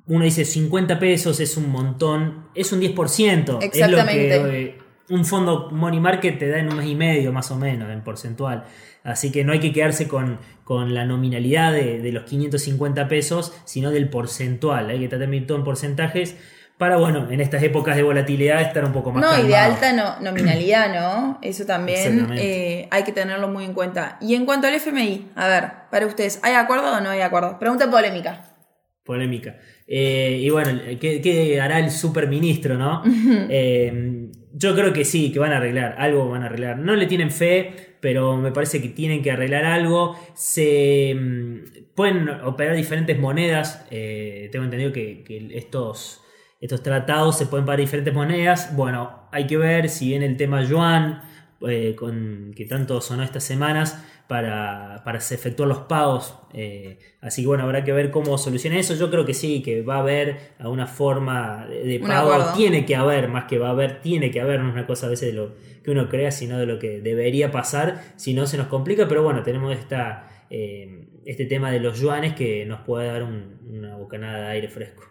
Uno 0.07 0.25
dice 0.25 0.45
50 0.45 0.99
pesos 0.99 1.38
es 1.38 1.57
un 1.57 1.71
montón, 1.71 2.49
es 2.54 2.73
un 2.73 2.81
10%. 2.81 3.62
Exactamente. 3.62 4.37
Es 4.37 4.42
lo 4.42 4.49
que 4.49 4.64
eh, 4.64 4.78
un 5.12 5.26
fondo 5.26 5.69
money 5.71 6.00
market 6.00 6.38
te 6.38 6.49
da 6.49 6.59
en 6.59 6.71
un 6.71 6.76
mes 6.78 6.87
y 6.87 6.95
medio 6.95 7.33
más 7.33 7.50
o 7.50 7.57
menos 7.57 7.90
en 7.90 8.02
porcentual. 8.02 8.64
Así 9.04 9.31
que 9.31 9.45
no 9.45 9.52
hay 9.52 9.61
que 9.61 9.73
quedarse 9.73 10.09
con, 10.09 10.38
la 10.69 11.04
nominalidad 11.04 11.71
de, 11.73 12.11
los 12.12 12.25
550 12.25 13.09
pesos, 13.09 13.52
sino 13.66 13.90
del 13.90 14.09
porcentual. 14.09 14.88
Hay 14.88 15.00
que 15.00 15.09
tratar 15.09 15.28
todo 15.47 15.59
en 15.59 15.64
porcentajes 15.64 16.37
para, 16.78 16.97
bueno, 16.97 17.31
en 17.31 17.42
estas 17.42 17.62
épocas 17.62 17.95
de 17.97 18.02
volatilidad 18.02 18.62
estar 18.62 18.83
un 18.87 18.92
poco 18.92 19.12
más 19.12 19.23
No, 19.23 19.45
y 19.45 19.49
de 19.49 19.57
alta 19.57 19.92
no, 19.92 20.19
nominalidad, 20.21 20.95
¿no? 20.95 21.38
Eso 21.42 21.66
también 21.66 22.33
eh, 22.38 22.88
hay 22.90 23.02
que 23.02 23.12
tenerlo 23.12 23.49
muy 23.49 23.66
en 23.66 23.75
cuenta. 23.75 24.16
Y 24.23 24.35
en 24.35 24.47
cuanto 24.47 24.66
al 24.66 24.75
FMI, 24.75 25.33
a 25.37 25.47
ver, 25.47 25.73
para 25.90 26.07
ustedes, 26.07 26.40
¿hay 26.42 26.54
acuerdo 26.54 26.97
o 26.97 27.00
no 27.02 27.11
hay 27.11 27.21
acuerdo? 27.21 27.59
Pregunta 27.59 27.90
polémica. 27.90 28.49
Polémica. 29.04 29.57
Eh, 29.95 30.39
y 30.41 30.49
bueno, 30.49 30.81
¿qué, 30.99 31.21
qué 31.21 31.61
hará 31.61 31.79
el 31.79 31.91
superministro, 31.91 32.79
no? 32.79 33.03
Eh, 33.51 34.31
yo 34.55 34.75
creo 34.75 34.91
que 34.91 35.05
sí, 35.05 35.31
que 35.31 35.39
van 35.39 35.53
a 35.53 35.59
arreglar, 35.59 35.97
algo 35.99 36.31
van 36.31 36.45
a 36.45 36.47
arreglar. 36.47 36.79
No 36.79 36.97
le 36.97 37.05
tienen 37.05 37.31
fe, 37.31 37.97
pero 38.01 38.39
me 38.39 38.53
parece 38.53 38.81
que 38.81 38.89
tienen 38.89 39.21
que 39.23 39.31
arreglar 39.33 39.67
algo. 39.67 40.17
Se 40.33 41.15
mm, 41.15 41.95
pueden 41.95 42.27
operar 42.43 42.75
diferentes 42.75 43.19
monedas. 43.19 43.87
eh, 43.91 44.49
tengo 44.51 44.65
entendido 44.65 44.93
que, 44.95 45.25
que 45.25 45.51
estos, 45.59 46.23
estos 46.59 46.83
tratados 46.83 47.37
se 47.37 47.45
pueden 47.45 47.67
pagar 47.67 47.81
diferentes 47.81 48.15
monedas. 48.15 48.75
Bueno, 48.75 49.29
hay 49.31 49.47
que 49.47 49.59
ver 49.59 49.91
si 49.91 50.09
viene 50.09 50.25
el 50.25 50.39
tema 50.39 50.63
yuan, 50.65 51.21
eh, 51.69 51.95
con, 51.97 52.52
que 52.57 52.64
tanto 52.66 53.00
sonó 53.00 53.23
estas 53.23 53.45
semanas, 53.45 54.02
para, 54.28 55.02
para 55.04 55.21
se 55.21 55.35
efectuar 55.35 55.69
los 55.69 55.78
pagos. 55.81 56.38
eh, 56.54 56.99
así 57.21 57.42
que 57.42 57.49
bueno, 57.49 57.64
habrá 57.64 57.85
que 57.85 57.92
ver 57.92 58.11
cómo 58.11 58.38
soluciona 58.38 58.78
eso. 58.78 58.95
Yo 58.95 59.11
creo 59.11 59.26
que 59.26 59.35
sí, 59.35 59.62
que 59.62 59.83
va 59.83 59.97
a 59.97 60.00
haber 60.00 60.54
alguna 60.59 60.87
forma 60.87 61.66
de, 61.66 62.00
pago. 62.00 62.31
Tiene 62.57 62.87
que 62.87 62.97
haber, 62.97 63.28
más 63.28 63.45
que 63.45 63.59
va 63.59 63.69
a 63.69 63.71
haber, 63.73 64.00
tiene 64.00 64.31
que 64.31 64.40
haber. 64.40 64.61
No 64.61 64.69
es 64.69 64.73
una 64.75 64.87
cosa 64.87 65.07
a 65.07 65.11
veces 65.11 65.28
de 65.28 65.35
lo 65.35 65.54
que 65.85 65.90
uno 65.90 66.09
crea, 66.09 66.31
sino 66.31 66.59
de 66.59 66.66
lo 66.66 66.78
que 66.78 67.00
debería 67.00 67.50
pasar. 67.50 68.14
Si 68.16 68.33
no, 68.33 68.47
se 68.47 68.57
nos 68.57 68.69
complica. 68.69 69.07
Pero 69.09 69.23
bueno, 69.23 69.42
tenemos 69.42 69.76
esta, 69.76 70.47
eh, 70.49 71.09
este 71.26 71.45
tema 71.45 71.71
de 71.71 71.81
los 71.81 72.00
yuanes 72.00 72.35
que 72.35 72.64
nos 72.64 72.81
puede 72.81 73.09
dar 73.09 73.23
un- 73.25 73.61
una 73.69 73.97
bocanada 73.97 74.47
de 74.47 74.52
aire 74.52 74.69
fresco. 74.69 75.02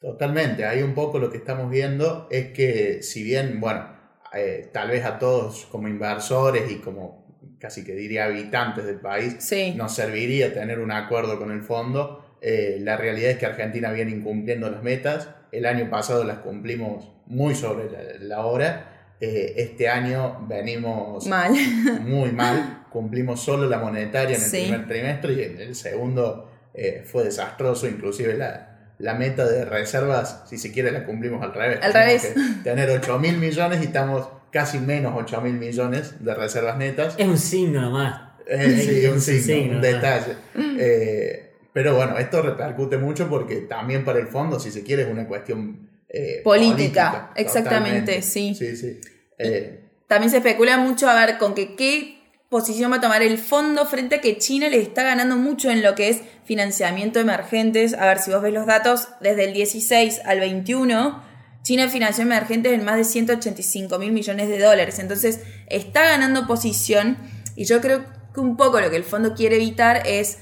Totalmente, 0.00 0.64
ahí 0.64 0.82
un 0.82 0.94
poco 0.94 1.18
lo 1.20 1.30
que 1.30 1.36
estamos 1.38 1.70
viendo 1.70 2.26
es 2.30 2.48
que 2.52 3.02
si 3.02 3.22
bien, 3.22 3.60
bueno, 3.60 3.91
eh, 4.34 4.68
tal 4.72 4.88
vez 4.90 5.04
a 5.04 5.18
todos 5.18 5.66
como 5.70 5.88
inversores 5.88 6.70
y 6.70 6.76
como 6.76 7.22
casi 7.58 7.84
que 7.84 7.94
diría 7.94 8.24
habitantes 8.24 8.84
del 8.84 8.98
país, 9.00 9.36
Sí. 9.38 9.72
nos 9.76 9.94
serviría 9.94 10.52
tener 10.52 10.80
un 10.80 10.90
acuerdo 10.90 11.38
con 11.38 11.52
el 11.52 11.62
fondo, 11.62 12.36
eh, 12.40 12.78
la 12.80 12.96
realidad 12.96 13.30
es 13.30 13.38
que 13.38 13.46
Argentina 13.46 13.92
viene 13.92 14.10
incumpliendo 14.10 14.68
las 14.68 14.82
metas, 14.82 15.28
el 15.52 15.64
año 15.66 15.88
pasado 15.88 16.24
las 16.24 16.38
cumplimos 16.38 17.08
muy 17.26 17.54
sobre 17.54 17.88
la, 17.90 17.98
la 18.20 18.46
hora, 18.46 19.14
eh, 19.20 19.54
este 19.58 19.88
año 19.88 20.44
venimos 20.48 21.26
Mal. 21.28 21.52
muy 22.00 22.32
mal, 22.32 22.86
cumplimos 22.90 23.40
solo 23.40 23.68
la 23.68 23.78
monetaria 23.78 24.36
en 24.36 24.42
el 24.42 24.48
Sí. 24.48 24.62
primer 24.62 24.88
trimestre 24.88 25.32
y 25.34 25.42
en 25.44 25.60
el 25.60 25.74
segundo 25.76 26.50
eh, 26.74 27.02
fue 27.06 27.22
desastroso, 27.24 27.86
inclusive 27.86 28.34
la, 28.34 28.71
la 29.02 29.14
meta 29.14 29.44
de 29.46 29.64
reservas, 29.64 30.44
si 30.48 30.58
se 30.58 30.70
quiere, 30.70 30.92
la 30.92 31.04
cumplimos 31.04 31.42
al 31.42 31.52
revés. 31.52 31.80
Al 31.82 31.92
Tenemos 31.92 32.22
revés. 32.22 32.34
que 32.34 32.62
tener 32.62 32.88
8 32.90 33.18
mil 33.18 33.36
millones 33.36 33.80
y 33.82 33.86
estamos 33.86 34.28
casi 34.52 34.78
menos 34.78 35.12
8 35.16 35.40
mil 35.40 35.54
millones 35.54 36.24
de 36.24 36.34
reservas 36.34 36.78
netas. 36.78 37.14
Es 37.18 37.26
un 37.26 37.36
signo 37.38 37.80
nomás. 37.80 38.30
Eh, 38.46 38.80
sí, 39.02 39.06
un 39.06 39.14
un 39.14 39.20
signo, 39.20 39.42
signo, 39.42 39.74
un 39.76 39.80
detalle. 39.82 40.36
Eh, 40.78 41.52
pero 41.72 41.96
bueno, 41.96 42.16
esto 42.18 42.42
repercute 42.42 42.96
mucho 42.96 43.28
porque 43.28 43.56
también 43.62 44.04
para 44.04 44.20
el 44.20 44.28
fondo, 44.28 44.60
si 44.60 44.70
se 44.70 44.84
quiere, 44.84 45.02
es 45.02 45.08
una 45.08 45.26
cuestión 45.26 45.88
eh, 46.08 46.40
Política, 46.44 47.32
exactamente, 47.34 48.20
totalmente. 48.20 48.22
sí. 48.22 48.54
Sí, 48.54 48.76
sí. 48.76 49.00
Eh, 49.38 49.80
También 50.06 50.30
se 50.30 50.36
especula 50.36 50.76
mucho 50.78 51.08
a 51.08 51.14
ver 51.26 51.38
con 51.38 51.54
que 51.54 51.74
qué 51.74 52.21
posición 52.52 52.92
va 52.92 52.96
a 52.96 53.00
tomar 53.00 53.22
el 53.22 53.38
fondo 53.38 53.86
frente 53.86 54.16
a 54.16 54.20
que 54.20 54.36
China 54.36 54.68
le 54.68 54.78
está 54.78 55.02
ganando 55.02 55.36
mucho 55.36 55.70
en 55.70 55.82
lo 55.82 55.94
que 55.94 56.10
es 56.10 56.20
financiamiento 56.44 57.18
emergentes. 57.18 57.94
A 57.94 58.04
ver, 58.04 58.18
si 58.18 58.30
vos 58.30 58.42
ves 58.42 58.52
los 58.52 58.66
datos, 58.66 59.08
desde 59.22 59.46
el 59.46 59.54
16 59.54 60.20
al 60.26 60.38
21, 60.38 61.22
China 61.62 61.88
financió 61.88 62.24
emergentes 62.24 62.74
en 62.74 62.84
más 62.84 62.96
de 62.96 63.04
185 63.04 63.98
mil 63.98 64.12
millones 64.12 64.48
de 64.48 64.58
dólares. 64.58 64.98
Entonces, 64.98 65.40
está 65.68 66.02
ganando 66.02 66.46
posición 66.46 67.16
y 67.56 67.64
yo 67.64 67.80
creo 67.80 68.04
que 68.34 68.40
un 68.40 68.58
poco 68.58 68.82
lo 68.82 68.90
que 68.90 68.96
el 68.96 69.04
fondo 69.04 69.34
quiere 69.34 69.56
evitar 69.56 70.06
es, 70.06 70.36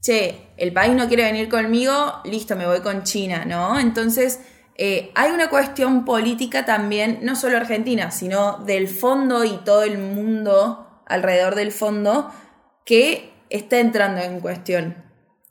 che, 0.00 0.52
el 0.58 0.72
país 0.72 0.94
no 0.94 1.08
quiere 1.08 1.24
venir 1.24 1.48
conmigo, 1.48 2.20
listo, 2.24 2.54
me 2.54 2.66
voy 2.66 2.82
con 2.82 3.02
China, 3.02 3.44
¿no? 3.44 3.80
Entonces, 3.80 4.38
eh, 4.76 5.10
hay 5.16 5.32
una 5.32 5.50
cuestión 5.50 6.04
política 6.04 6.64
también, 6.64 7.18
no 7.22 7.34
solo 7.34 7.56
argentina, 7.56 8.12
sino 8.12 8.58
del 8.58 8.86
fondo 8.86 9.42
y 9.42 9.58
todo 9.64 9.82
el 9.82 9.98
mundo 9.98 10.84
alrededor 11.08 11.54
del 11.54 11.72
fondo 11.72 12.30
que 12.84 13.32
está 13.50 13.78
entrando 13.78 14.20
en 14.20 14.40
cuestión. 14.40 14.96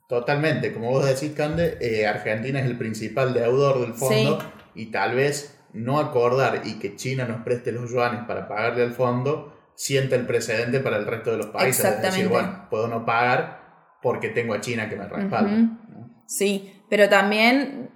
Totalmente, 0.07 0.73
como 0.73 0.91
vos 0.91 1.05
decís, 1.05 1.33
Cande, 1.35 1.77
eh, 1.81 2.07
Argentina 2.07 2.59
es 2.59 2.65
el 2.65 2.77
principal 2.77 3.33
deudor 3.33 3.81
del 3.81 3.93
fondo 3.93 4.39
Sí. 4.39 4.47
y 4.75 4.85
tal 4.91 5.15
vez 5.15 5.59
no 5.73 5.99
acordar 5.99 6.61
y 6.63 6.79
que 6.79 6.95
China 6.95 7.25
nos 7.25 7.43
preste 7.43 7.71
los 7.71 7.91
yuanes 7.91 8.21
para 8.25 8.47
pagarle 8.47 8.83
al 8.83 8.93
fondo 8.93 9.53
sienta 9.75 10.15
el 10.15 10.25
precedente 10.25 10.79
para 10.79 10.97
el 10.97 11.05
resto 11.05 11.31
de 11.31 11.37
los 11.37 11.47
países. 11.47 11.85
Es 11.85 12.01
decir, 12.01 12.29
bueno, 12.29 12.67
puedo 12.69 12.87
no 12.87 13.05
pagar 13.05 13.97
porque 14.01 14.29
tengo 14.29 14.53
a 14.53 14.61
China 14.61 14.89
que 14.89 14.95
me 14.95 15.07
respalda. 15.07 15.77
Sí, 16.25 16.81
pero 16.89 17.09
también 17.09 17.91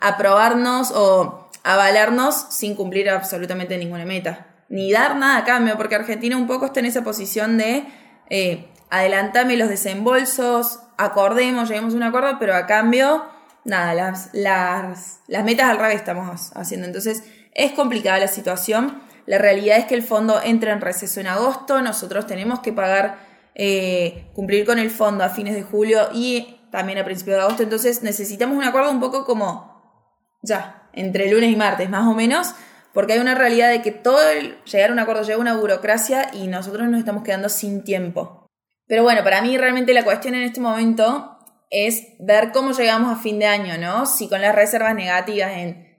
aprobarnos 0.00 0.92
o 0.94 1.50
avalarnos 1.64 2.34
sin 2.50 2.74
cumplir 2.74 3.08
absolutamente 3.08 3.78
ninguna 3.78 4.04
meta. 4.04 4.55
Ni 4.68 4.90
dar 4.90 5.16
nada 5.16 5.38
a 5.38 5.44
cambio, 5.44 5.76
porque 5.76 5.94
Argentina 5.94 6.36
un 6.36 6.46
poco 6.46 6.66
está 6.66 6.80
en 6.80 6.86
esa 6.86 7.04
posición 7.04 7.58
de 7.58 7.84
eh, 8.30 8.68
adelantame 8.90 9.56
los 9.56 9.68
desembolsos, 9.68 10.80
acordemos, 10.96 11.68
lleguemos 11.68 11.94
a 11.94 11.96
un 11.96 12.02
acuerdo, 12.02 12.36
pero 12.38 12.54
a 12.54 12.66
cambio, 12.66 13.24
nada, 13.64 13.94
las, 13.94 14.30
las, 14.32 15.20
las 15.28 15.44
metas 15.44 15.70
al 15.70 15.78
revés 15.78 15.96
estamos 15.96 16.52
haciendo. 16.54 16.86
Entonces, 16.86 17.24
es 17.54 17.72
complicada 17.72 18.18
la 18.18 18.28
situación. 18.28 19.02
La 19.26 19.38
realidad 19.38 19.78
es 19.78 19.86
que 19.86 19.94
el 19.94 20.02
fondo 20.02 20.40
entra 20.42 20.72
en 20.72 20.80
receso 20.80 21.20
en 21.20 21.26
agosto, 21.26 21.82
nosotros 21.82 22.26
tenemos 22.26 22.60
que 22.60 22.72
pagar, 22.72 23.18
eh, 23.54 24.30
cumplir 24.34 24.64
con 24.64 24.78
el 24.78 24.90
fondo 24.90 25.24
a 25.24 25.30
fines 25.30 25.54
de 25.54 25.62
julio 25.62 26.08
y 26.12 26.60
también 26.70 26.98
a 26.98 27.04
principios 27.04 27.36
de 27.36 27.42
agosto, 27.42 27.62
entonces 27.62 28.02
necesitamos 28.02 28.56
un 28.56 28.64
acuerdo 28.64 28.90
un 28.90 29.00
poco 29.00 29.24
como 29.24 29.76
ya, 30.42 30.88
entre 30.92 31.30
lunes 31.30 31.50
y 31.50 31.56
martes, 31.56 31.88
más 31.88 32.06
o 32.06 32.14
menos, 32.14 32.54
porque 32.96 33.12
hay 33.12 33.18
una 33.18 33.34
realidad 33.34 33.68
de 33.68 33.82
que 33.82 33.92
todo 33.92 34.26
el 34.30 34.56
llegar 34.64 34.88
a 34.88 34.92
un 34.94 34.98
acuerdo 34.98 35.22
lleva 35.22 35.38
una 35.38 35.58
burocracia 35.58 36.30
y 36.32 36.46
nosotros 36.46 36.88
nos 36.88 36.98
estamos 36.98 37.24
quedando 37.24 37.50
sin 37.50 37.84
tiempo. 37.84 38.46
Pero 38.86 39.02
bueno, 39.02 39.22
para 39.22 39.42
mí 39.42 39.58
realmente 39.58 39.92
la 39.92 40.02
cuestión 40.02 40.34
en 40.34 40.44
este 40.44 40.62
momento 40.62 41.36
es 41.68 42.14
ver 42.18 42.52
cómo 42.52 42.72
llegamos 42.72 43.12
a 43.12 43.20
fin 43.20 43.38
de 43.38 43.44
año, 43.44 43.76
¿no? 43.76 44.06
Si 44.06 44.30
con 44.30 44.40
las 44.40 44.54
reservas 44.54 44.94
negativas 44.94 45.52
en 45.58 45.94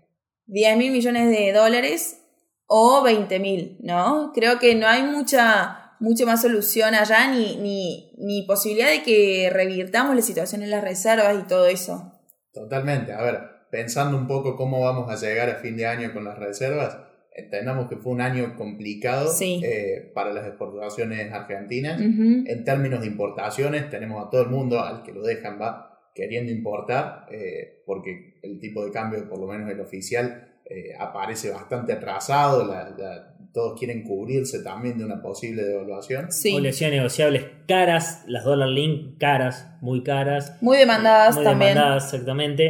10 0.47 0.77
mil 0.77 0.91
millones 0.91 1.29
de 1.29 1.53
dólares 1.53 2.23
o 2.65 3.03
20 3.03 3.37
mil, 3.37 3.77
¿no? 3.81 4.31
Creo 4.33 4.57
que 4.57 4.73
no 4.73 4.87
hay 4.87 5.03
mucha, 5.03 5.93
mucha 5.99 6.25
más 6.25 6.41
solución 6.41 6.95
allá 6.95 7.27
ni, 7.27 7.57
ni, 7.57 8.11
ni 8.17 8.41
posibilidad 8.47 8.89
de 8.89 9.03
que 9.03 9.51
revirtamos 9.53 10.15
la 10.15 10.23
situación 10.23 10.63
en 10.63 10.71
las 10.71 10.83
reservas 10.83 11.37
y 11.39 11.47
todo 11.47 11.67
eso. 11.67 12.11
Totalmente. 12.51 13.13
A 13.13 13.21
ver, 13.21 13.56
pensando 13.69 14.17
un 14.17 14.27
poco 14.27 14.55
cómo 14.55 14.81
vamos 14.81 15.09
a 15.09 15.15
llegar 15.15 15.49
a 15.49 15.55
fin 15.55 15.75
de 15.77 15.85
año 15.85 16.13
con 16.13 16.23
las 16.23 16.37
reservas, 16.37 16.97
entendamos 17.35 17.87
que 17.87 17.97
fue 17.97 18.13
un 18.13 18.21
año 18.21 18.55
complicado 18.55 19.27
Sí. 19.31 19.61
eh, 19.63 20.11
para 20.15 20.33
las 20.33 20.47
exportaciones 20.47 21.31
argentinas. 21.31 21.99
Ujú. 21.99 22.43
En 22.47 22.63
términos 22.63 23.01
de 23.01 23.07
importaciones, 23.07 23.89
tenemos 23.89 24.25
a 24.25 24.29
todo 24.29 24.41
el 24.41 24.49
mundo 24.49 24.79
al 24.81 25.03
que 25.03 25.11
lo 25.13 25.21
dejan 25.21 25.59
va 25.61 25.83
queriendo 26.15 26.51
importar, 26.51 27.27
eh, 27.31 27.83
porque 27.85 28.39
el 28.41 28.59
tipo 28.59 28.83
de 28.83 28.91
cambio, 28.91 29.29
por 29.29 29.39
lo 29.39 29.45
menos 29.47 29.69
el 29.69 29.79
oficial, 29.79 30.43
eh, 30.65 30.95
aparece 30.99 31.51
bastante 31.51 31.93
atrasado, 31.93 32.65
la- 32.65 32.89
la- 32.97 33.33
todos 33.53 33.79
quieren 33.79 34.03
cubrirse 34.03 34.61
también 34.63 34.97
de 34.97 35.05
una 35.05 35.21
posible 35.21 35.63
devaluación. 35.63 36.31
Sí. 36.31 36.53
Obligaciones 36.53 36.97
negociables 36.97 37.45
caras, 37.67 38.23
las 38.27 38.43
dólar 38.43 38.69
link 38.69 39.17
caras, 39.19 39.67
muy 39.81 40.03
caras. 40.03 40.57
Muy 40.61 40.77
demandadas 40.77 41.35
muy 41.35 41.43
también. 41.43 41.69
demandadas, 41.75 42.05
exactamente. 42.13 42.65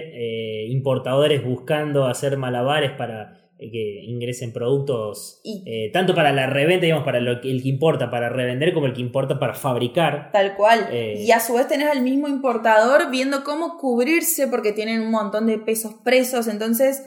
Importadores 0.77 1.43
buscando 1.43 2.05
hacer 2.05 2.37
malabares 2.37 2.91
para 2.91 3.33
eh, 3.59 3.71
que 3.71 4.03
ingresen 4.05 4.53
productos, 4.53 5.41
Y- 5.43 5.63
eh, 5.65 5.89
tanto 5.91 6.13
para 6.13 6.31
la 6.31 6.45
reventa, 6.47 6.83
digamos, 6.85 7.03
para 7.05 7.19
lo 7.19 7.41
que, 7.41 7.49
el 7.49 7.63
que 7.63 7.69
importa 7.69 8.11
para 8.11 8.29
revender, 8.29 8.71
como 8.73 8.85
el 8.85 8.93
que 8.93 9.01
importa 9.01 9.39
para 9.39 9.55
fabricar. 9.55 10.29
Tal 10.31 10.55
cual. 10.55 10.87
Eh. 10.91 11.23
y 11.25 11.31
a 11.31 11.39
su 11.39 11.55
vez 11.55 11.67
tenés 11.67 11.87
al 11.89 12.01
mismo 12.03 12.27
importador 12.27 13.09
viendo 13.09 13.43
cómo 13.43 13.77
cubrirse 13.77 14.47
porque 14.47 14.73
tienen 14.73 15.01
un 15.01 15.09
montón 15.11 15.47
de 15.47 15.57
pesos 15.57 15.93
presos. 16.05 16.47
Entonces, 16.47 17.03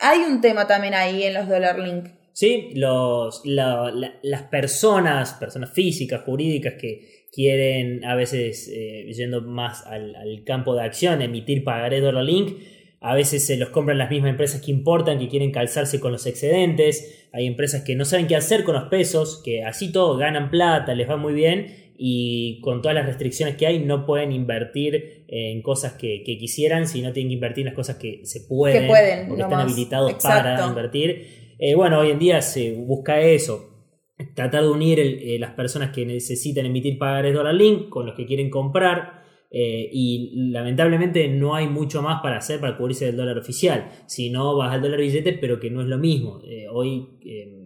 hay 0.00 0.18
un 0.28 0.40
tema 0.40 0.66
también 0.66 0.94
ahí 0.94 1.22
en 1.22 1.34
los 1.34 1.48
Dollar 1.48 1.78
Link. 1.78 2.06
Sí, 2.32 2.70
los, 2.74 3.42
la- 3.44 3.90
la- 3.94 4.14
las 4.22 4.42
personas, 4.42 5.34
personas 5.34 5.70
físicas, 5.72 6.22
jurídicas 6.22 6.74
que 6.80 7.26
quieren 7.32 8.04
a 8.04 8.14
veces, 8.14 8.68
eh, 8.74 9.06
yendo 9.12 9.40
más 9.42 9.86
al, 9.86 10.14
al 10.16 10.42
campo 10.44 10.74
de 10.74 10.82
acción, 10.82 11.22
emitir 11.22 11.64
pagaré 11.64 12.00
dólar 12.00 12.24
link, 12.24 12.56
a 13.00 13.14
veces 13.14 13.46
se 13.46 13.56
los 13.56 13.70
compran 13.70 13.98
las 13.98 14.10
mismas 14.10 14.30
empresas 14.30 14.60
que 14.60 14.70
importan, 14.70 15.18
que 15.18 15.28
quieren 15.28 15.52
calzarse 15.52 16.00
con 16.00 16.12
los 16.12 16.26
excedentes. 16.26 17.28
Hay 17.32 17.46
empresas 17.46 17.82
que 17.82 17.94
no 17.94 18.04
saben 18.04 18.26
qué 18.26 18.36
hacer 18.36 18.64
con 18.64 18.74
los 18.74 18.84
pesos, 18.84 19.42
que 19.44 19.64
así 19.64 19.92
todo 19.92 20.16
ganan 20.16 20.50
plata, 20.50 20.94
les 20.94 21.08
va 21.08 21.16
muy 21.16 21.34
bien 21.34 21.86
y 21.98 22.60
con 22.60 22.82
todas 22.82 22.94
las 22.94 23.06
restricciones 23.06 23.56
que 23.56 23.66
hay 23.66 23.78
no 23.78 24.04
pueden 24.04 24.32
invertir 24.32 25.24
en 25.28 25.62
cosas 25.62 25.94
que, 25.94 26.22
quisieran, 26.24 26.86
sino 26.86 27.12
tienen 27.12 27.30
que 27.30 27.34
invertir 27.34 27.62
en 27.62 27.66
las 27.66 27.74
cosas 27.74 27.96
que 27.96 28.20
se 28.24 28.40
pueden, 28.40 28.82
que 28.82 28.88
pueden 28.88 29.28
porque 29.28 29.42
están 29.42 29.60
habilitados 29.60 30.14
para 30.22 30.66
invertir. 30.66 31.54
Eh, 31.58 31.74
bueno, 31.74 32.00
hoy 32.00 32.10
en 32.10 32.18
día 32.18 32.42
se 32.42 32.72
busca 32.72 33.20
eso, 33.20 33.70
tratar 34.34 34.62
de 34.62 34.68
unir 34.68 35.00
eh, 35.00 35.38
las 35.38 35.52
personas 35.52 35.90
que 35.90 36.04
necesitan 36.04 36.66
emitir 36.66 36.98
pagares 36.98 37.34
dólar 37.34 37.54
link 37.54 37.88
con 37.88 38.06
los 38.06 38.14
que 38.14 38.26
quieren 38.26 38.50
comprar. 38.50 39.15
Eh, 39.50 39.88
y 39.92 40.50
lamentablemente 40.50 41.28
no 41.28 41.54
hay 41.54 41.68
mucho 41.68 42.02
más 42.02 42.20
para 42.20 42.38
hacer 42.38 42.60
para 42.60 42.76
cubrirse 42.76 43.06
del 43.06 43.16
dólar 43.16 43.38
oficial. 43.38 43.90
Si 44.06 44.30
no, 44.30 44.56
vas 44.56 44.72
al 44.72 44.82
dólar 44.82 45.00
billete, 45.00 45.32
pero 45.34 45.60
que 45.60 45.70
no 45.70 45.80
es 45.80 45.86
lo 45.86 45.98
mismo. 45.98 46.42
hoy 46.72 47.08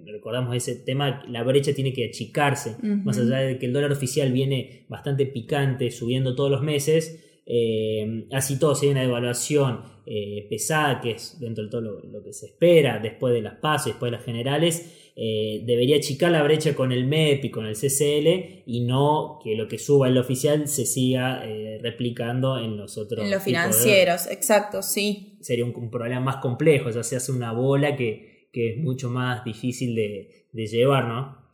recordamos 0.07 0.55
ese 0.55 0.77
tema, 0.77 1.23
la 1.29 1.43
brecha 1.43 1.73
tiene 1.73 1.93
que 1.93 2.07
achicarse, 2.07 2.77
más 2.83 3.19
allá 3.19 3.39
de 3.39 3.59
que 3.59 3.67
el 3.67 3.73
dólar 3.73 3.93
oficial 3.93 4.33
viene 4.33 4.85
bastante 4.89 5.25
picante, 5.27 5.91
subiendo 5.91 6.35
todos 6.35 6.51
los 6.51 6.63
meses. 6.63 7.30
Eh, 7.53 8.29
así 8.31 8.61
todo, 8.61 8.77
si 8.77 8.87
hay 8.87 8.93
una 8.93 9.01
devaluación 9.01 9.83
eh, 10.07 10.47
pesada, 10.49 11.01
que 11.01 11.13
es 11.13 11.41
dentro 11.41 11.65
de 11.65 11.71
todo 11.71 11.81
lo, 11.81 12.23
que 12.23 12.33
se 12.33 12.47
espera 12.47 13.01
después 13.01 13.35
de 13.35 13.43
las 13.43 13.55
pasos, 13.57 13.87
después 13.87 14.13
de 14.13 14.19
las 14.19 14.25
generales, 14.25 15.13
eh, 15.17 15.63
debería 15.67 15.97
achicar 15.97 16.31
la 16.31 16.45
brecha 16.45 16.77
con 16.77 16.93
el 16.93 17.07
MEP 17.07 17.47
y 17.47 17.51
con 17.51 17.67
el 17.67 17.75
CCL 17.75 18.63
y 18.67 18.85
no 18.87 19.41
que 19.43 19.57
lo 19.57 19.67
que 19.67 19.79
suba 19.79 20.07
el 20.07 20.17
oficial 20.17 20.69
se 20.69 20.87
siga 20.87 21.43
replicando 21.81 22.57
en 22.57 22.77
los 22.77 22.97
otros. 22.97 23.25
En 23.25 23.33
los 23.33 23.43
financieros, 23.43 24.29
exacto, 24.31 24.81
sí. 24.81 25.37
Sería 25.41 25.65
un, 25.65 25.75
un, 25.75 25.91
problema 25.91 26.21
más 26.21 26.37
complejo, 26.37 26.91
ya 26.91 27.03
se 27.03 27.17
hace 27.17 27.33
una 27.33 27.53
bola 27.53 27.97
que, 27.97 28.49
que 28.53 28.71
es 28.71 28.77
mucho 28.79 29.11
más 29.11 29.45
difícil 29.45 29.95
de, 29.95 30.47
llevar, 30.53 31.07
¿no? 31.07 31.51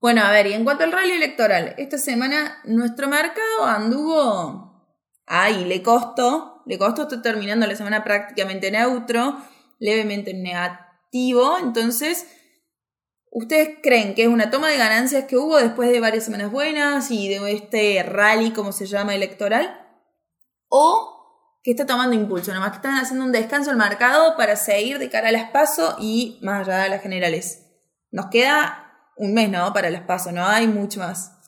Bueno, 0.00 0.22
a 0.22 0.32
ver, 0.32 0.46
y 0.46 0.52
en 0.54 0.64
cuanto 0.64 0.84
al 0.84 0.92
rally 0.92 1.12
electoral, 1.12 1.74
esta 1.76 1.98
semana 1.98 2.58
nuestro 2.64 3.08
mercado 3.08 3.64
anduvo 3.64 4.69
ahí, 5.30 5.64
le 5.64 5.82
costó, 5.82 6.62
le 6.66 6.76
costó, 6.76 7.02
está 7.02 7.22
terminando 7.22 7.66
la 7.66 7.76
semana 7.76 8.04
prácticamente 8.04 8.70
neutro, 8.70 9.38
levemente 9.78 10.34
negativo, 10.34 11.56
entonces, 11.58 12.26
¿ustedes 13.30 13.78
creen 13.82 14.14
que 14.14 14.24
es 14.24 14.28
una 14.28 14.50
toma 14.50 14.68
de 14.68 14.76
ganancias 14.76 15.24
que 15.24 15.36
hubo 15.36 15.56
después 15.56 15.90
de 15.90 16.00
varias 16.00 16.24
semanas 16.24 16.50
buenas 16.50 17.10
y 17.10 17.28
de 17.28 17.52
este 17.52 18.02
rally, 18.02 18.50
como 18.50 18.72
se 18.72 18.86
llama, 18.86 19.14
electoral? 19.14 19.86
¿O 20.68 21.16
que 21.62 21.72
está 21.72 21.86
tomando 21.86 22.16
impulso, 22.16 22.54
nomás 22.54 22.70
que 22.70 22.76
están 22.76 22.96
haciendo 22.96 23.24
un 23.24 23.32
descanso 23.32 23.70
al 23.70 23.76
mercado 23.76 24.36
para 24.36 24.56
seguir 24.56 24.98
de 24.98 25.10
cara 25.10 25.28
a 25.28 25.32
las 25.32 25.50
PASO 25.50 25.96
y 26.00 26.38
más 26.42 26.66
allá 26.66 26.84
de 26.84 26.88
las 26.88 27.02
generales. 27.02 27.66
Nos 28.10 28.26
queda 28.26 29.12
un 29.16 29.34
mes, 29.34 29.50
¿no? 29.50 29.72
Para 29.72 29.90
las 29.90 30.02
PASO, 30.02 30.32
no 30.32 30.46
hay 30.46 30.66
mucho 30.66 31.00
más. 31.00 31.39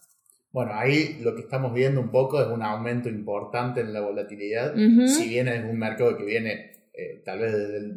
Bueno, 0.52 0.73
ahí 0.75 1.18
lo 1.23 1.35
que 1.35 1.42
estamos 1.42 1.73
viendo 1.73 2.00
un 2.00 2.11
poco 2.11 2.40
es 2.40 2.49
un 2.49 2.62
aumento 2.62 3.09
importante 3.09 3.80
en 3.80 3.92
la 3.92 4.00
volatilidad. 4.00 4.75
Si 5.06 5.28
bien 5.28 5.49
es 5.49 5.64
un 5.64 5.78
mercado 5.78 6.16
que 6.16 6.25
viene 6.25 6.73
eh, 6.92 7.23
tal 7.25 7.38
vez 7.40 7.52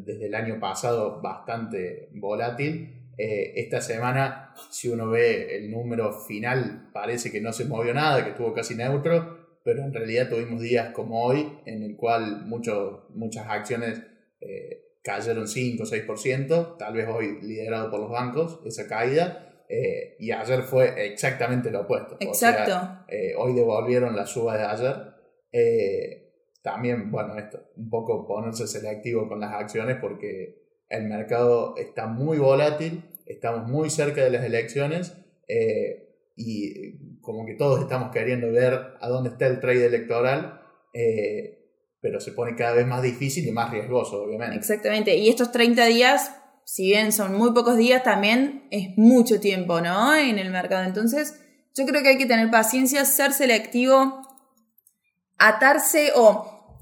desde 0.05 0.27
el, 0.27 0.35
año 0.35 0.59
pasado 0.59 1.21
bastante 1.21 2.09
volátil, 2.13 3.12
eh, 3.17 3.53
esta 3.57 3.81
semana, 3.81 4.53
si 4.69 4.88
uno 4.88 5.09
ve 5.09 5.57
el 5.57 5.69
número 5.69 6.13
final, 6.13 6.89
parece 6.93 7.31
que 7.31 7.41
no 7.41 7.51
se 7.51 7.65
movió 7.65 7.93
nada, 7.93 8.24
que 8.24 8.31
estuvo 8.31 8.53
casi 8.53 8.75
neutro 8.75 9.45
pero 9.65 9.83
en 9.83 9.91
realidad 9.91 10.29
tuvimos 10.29 10.62
días 10.62 10.93
como 10.93 11.25
hoy 11.25 11.51
en 11.65 11.81
el 11.81 11.95
cual 11.95 12.45
muchas 12.45 13.47
acciones 13.47 14.00
eh, 14.39 15.00
cayeron 15.01 15.47
5 15.47 15.81
o 15.81 15.85
6%, 15.88 16.77
tal 16.77 16.93
vez 16.93 17.07
hoy 17.09 17.39
liderado 17.41 17.89
por 17.89 18.00
los 18.00 18.12
bancos, 18.12 18.59
esa 18.63 18.88
caída, 18.88 19.54
eh, 19.69 20.15
y 20.19 20.31
ayer 20.31 20.62
fue 20.63 21.07
exactamente 21.07 21.72
lo 21.72 21.81
opuesto. 21.81 22.17
Exacto. 22.19 23.05
Eh, 23.07 23.34
hoy 23.38 23.53
devolvieron 23.53 24.16
la 24.16 24.25
suba 24.25 24.57
de 24.57 24.63
ayer. 24.63 26.16
también, 26.61 27.11
bueno, 27.11 27.37
esto, 27.37 27.59
un 27.75 27.89
poco 27.89 28.27
ponerse 28.27 28.68
selectivo 28.68 29.27
con 29.27 29.39
las 29.39 29.53
acciones 29.53 29.98
porque 30.00 30.63
el 30.89 31.05
mercado 31.05 31.75
está 31.77 32.07
muy 32.07 32.37
volátil, 32.37 33.03
estamos 33.25 33.68
muy 33.68 33.89
cerca 33.89 34.24
de 34.24 34.29
las 34.29 34.44
elecciones 34.44 35.16
y 36.35 37.20
como 37.22 37.46
que 37.46 37.55
todos 37.55 37.81
estamos 37.81 38.11
queriendo 38.11 38.51
ver 38.51 38.79
a 39.00 39.07
dónde 39.09 39.29
está 39.29 39.48
el 39.48 39.59
trade 39.59 39.85
electoral, 39.85 40.61
eh, 40.94 41.72
pero 42.01 42.20
se 42.20 42.33
pone 42.33 42.55
cada 42.55 42.74
vez 42.74 42.85
más 42.85 43.01
difícil 43.01 43.48
y 43.48 43.51
más 43.51 43.72
riesgoso, 43.72 44.24
obviamente. 44.24 44.55
Exactamente, 44.55 45.16
y 45.16 45.29
estos 45.29 45.51
30 45.51 45.85
días, 45.85 46.31
si 46.65 46.87
bien 46.87 47.13
son 47.13 47.37
muy 47.37 47.53
pocos 47.53 47.77
días, 47.77 48.03
también 48.03 48.67
es 48.71 48.97
mucho 48.97 49.39
tiempo, 49.39 49.81
¿no? 49.81 50.15
En 50.15 50.39
el 50.39 50.49
mercado. 50.49 50.83
Entonces, 50.83 51.39
yo 51.75 51.85
creo 51.85 52.01
que 52.01 52.09
hay 52.09 52.17
que 52.17 52.25
tener 52.25 52.49
paciencia, 52.49 53.05
ser 53.05 53.31
selectivo, 53.31 54.21
atarse 55.37 56.11
o 56.15 56.79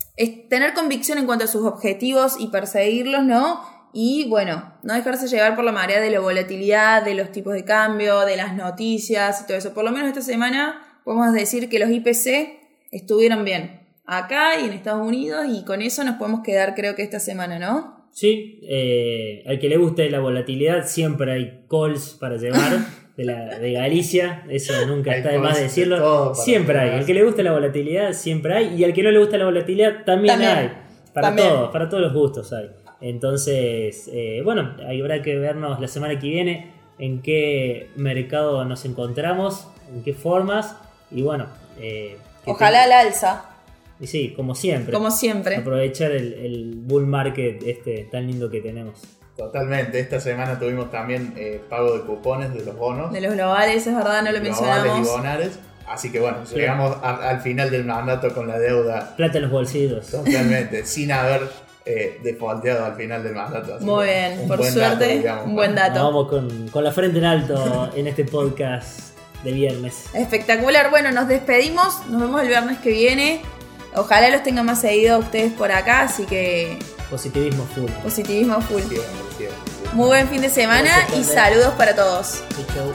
tener 0.49 0.73
convicción 0.73 1.17
en 1.17 1.25
cuanto 1.25 1.45
a 1.45 1.47
sus 1.47 1.65
objetivos 1.65 2.37
y 2.39 2.47
perseguirlos, 2.47 3.23
¿no? 3.23 3.61
Y 3.91 4.27
bueno, 4.29 4.73
no 4.83 4.93
dejarse 4.93 5.27
llevar 5.27 5.55
por 5.55 5.65
la 5.65 5.71
marea 5.71 5.99
de 5.99 6.09
la 6.09 6.21
volatilidad, 6.21 7.03
de 7.03 7.13
los 7.13 7.31
tipos 7.31 7.53
de 7.53 7.65
cambio, 7.65 8.21
de 8.21 8.37
las 8.37 8.55
noticias 8.55 9.41
y 9.41 9.47
todo 9.47 9.57
eso. 9.57 9.73
Por 9.73 9.83
lo 9.83 9.91
menos 9.91 10.07
esta 10.07 10.21
semana 10.21 11.01
podemos 11.03 11.33
decir 11.33 11.69
que 11.69 11.77
los 11.77 11.89
IPC 11.89 12.87
estuvieron 12.91 13.43
bien 13.43 13.81
acá 14.05 14.59
y 14.59 14.65
en 14.65 14.73
Estados 14.73 15.05
Unidos 15.05 15.45
y 15.49 15.65
con 15.65 15.81
eso 15.81 16.03
nos 16.03 16.15
podemos 16.15 16.41
quedar 16.41 16.73
creo 16.73 16.95
que 16.95 17.03
esta 17.03 17.19
semana, 17.19 17.59
¿no? 17.59 18.02
Sí, 18.13 18.59
eh, 18.61 19.43
al 19.47 19.57
que 19.59 19.67
le 19.67 19.77
guste 19.77 20.07
la 20.11 20.19
volatilidad 20.19 20.85
siempre 20.85 21.31
hay 21.31 21.61
calls 21.67 22.15
para 22.19 22.37
llevar 22.37 22.77
de, 23.17 23.25
la, 23.25 23.57
de 23.57 23.71
Galicia, 23.73 24.43
eso 24.49 24.85
nunca 24.85 25.17
está 25.17 25.29
de 25.29 25.39
más 25.39 25.59
decirlo. 25.59 26.35
Siempre 26.35 26.77
hay, 26.77 26.89
al 26.91 27.05
que 27.07 27.15
le 27.15 27.23
guste 27.23 27.41
la 27.41 27.53
volatilidad 27.53 28.13
siempre 28.13 28.53
hay 28.53 28.75
y 28.75 28.83
al 28.83 28.93
que 28.93 29.01
no 29.01 29.09
le 29.09 29.17
gusta 29.17 29.39
la 29.39 29.45
volatilidad 29.45 30.05
también, 30.05 30.39
hay. 30.43 30.71
Para 31.11 31.35
todos, 31.35 31.71
para 31.71 31.89
todos 31.89 32.03
los 32.03 32.13
gustos 32.13 32.53
hay. 32.53 32.69
Entonces, 33.01 34.07
eh, 34.13 34.41
bueno, 34.43 34.75
habrá 34.87 35.23
que 35.23 35.35
vernos 35.35 35.81
la 35.81 35.87
semana 35.87 36.19
que 36.19 36.27
viene 36.27 36.71
en 36.99 37.19
qué 37.23 37.89
mercado 37.95 38.63
nos 38.63 38.85
encontramos, 38.85 39.67
en 39.91 40.03
qué 40.03 40.13
formas 40.13 40.77
y 41.09 41.23
bueno. 41.23 41.47
Eh, 41.79 42.17
Ojalá 42.45 42.83
al 42.83 42.91
alza. 42.91 43.52
Y 43.99 44.07
sí, 44.07 44.33
como 44.35 44.55
siempre. 44.55 44.93
Como 44.93 45.11
siempre. 45.11 45.57
Aprovechar 45.57 46.11
el, 46.11 46.73
bull 46.75 47.07
market 47.07 47.61
este 47.65 48.07
tan 48.11 48.27
lindo 48.27 48.49
que 48.49 48.61
tenemos. 48.61 49.01
Totalmente. 49.37 49.99
Esta 49.99 50.19
semana 50.19 50.59
tuvimos 50.59 50.91
también 50.91 51.33
eh, 51.37 51.61
pago 51.69 51.97
de 51.97 52.03
cupones 52.03 52.53
de 52.53 52.65
los 52.65 52.75
bonos. 52.75 53.11
De 53.11 53.21
los 53.21 53.33
globales, 53.33 53.87
es 53.87 53.95
verdad, 53.95 54.21
no 54.21 54.31
lo 54.31 54.41
mencionamos. 54.41 55.07
y 55.07 55.09
bonares. 55.09 55.59
Así 55.87 56.11
que 56.11 56.19
bueno, 56.19 56.37
llegamos 56.45 56.97
al 57.03 57.41
final 57.41 57.69
del 57.69 57.85
mandato 57.85 58.33
con 58.33 58.47
la 58.47 58.57
deuda. 58.57 59.15
Plata 59.15 59.37
en 59.37 59.43
los 59.43 59.51
bolsillos. 59.51 60.07
Totalmente, 60.07 60.85
sin 60.85 61.11
haber 61.11 61.41
eh, 61.85 62.19
defaulteado 62.23 62.85
al 62.85 62.95
final 62.95 63.23
del 63.23 63.33
mandato. 63.33 63.77
Muy 63.81 64.05
bien, 64.05 64.47
por 64.47 64.63
suerte, 64.63 65.23
un 65.45 65.55
buen 65.55 65.75
dato. 65.75 66.03
vamos 66.03 66.29
con, 66.29 66.69
con 66.69 66.83
la 66.83 66.91
frente 66.91 67.19
en 67.19 67.25
alto 67.25 67.91
en 67.95 68.07
este 68.07 68.23
podcast 68.23 69.13
de 69.43 69.51
viernes. 69.51 70.05
Espectacular, 70.13 70.89
bueno, 70.89 71.11
nos 71.11 71.27
despedimos, 71.27 72.07
nos 72.09 72.21
vemos 72.21 72.41
el 72.41 72.47
viernes 72.47 72.77
que 72.79 72.91
viene. 72.91 73.41
Ojalá 73.95 74.29
los 74.29 74.43
tengan 74.43 74.65
más 74.65 74.81
seguido 74.81 75.19
ustedes 75.19 75.53
por 75.53 75.71
acá, 75.71 76.01
así 76.01 76.25
que... 76.25 76.79
Positivismo 77.09 77.65
full. 77.75 77.91
Positivismo 78.03 78.61
full. 78.61 78.81
Muy 79.93 80.07
buen 80.07 80.27
fin 80.27 80.41
de 80.41 80.49
semana 80.49 80.89
y 81.15 81.23
saludos 81.23 81.73
para 81.77 81.95
todos. 81.95 82.43
Chau, 82.73 82.93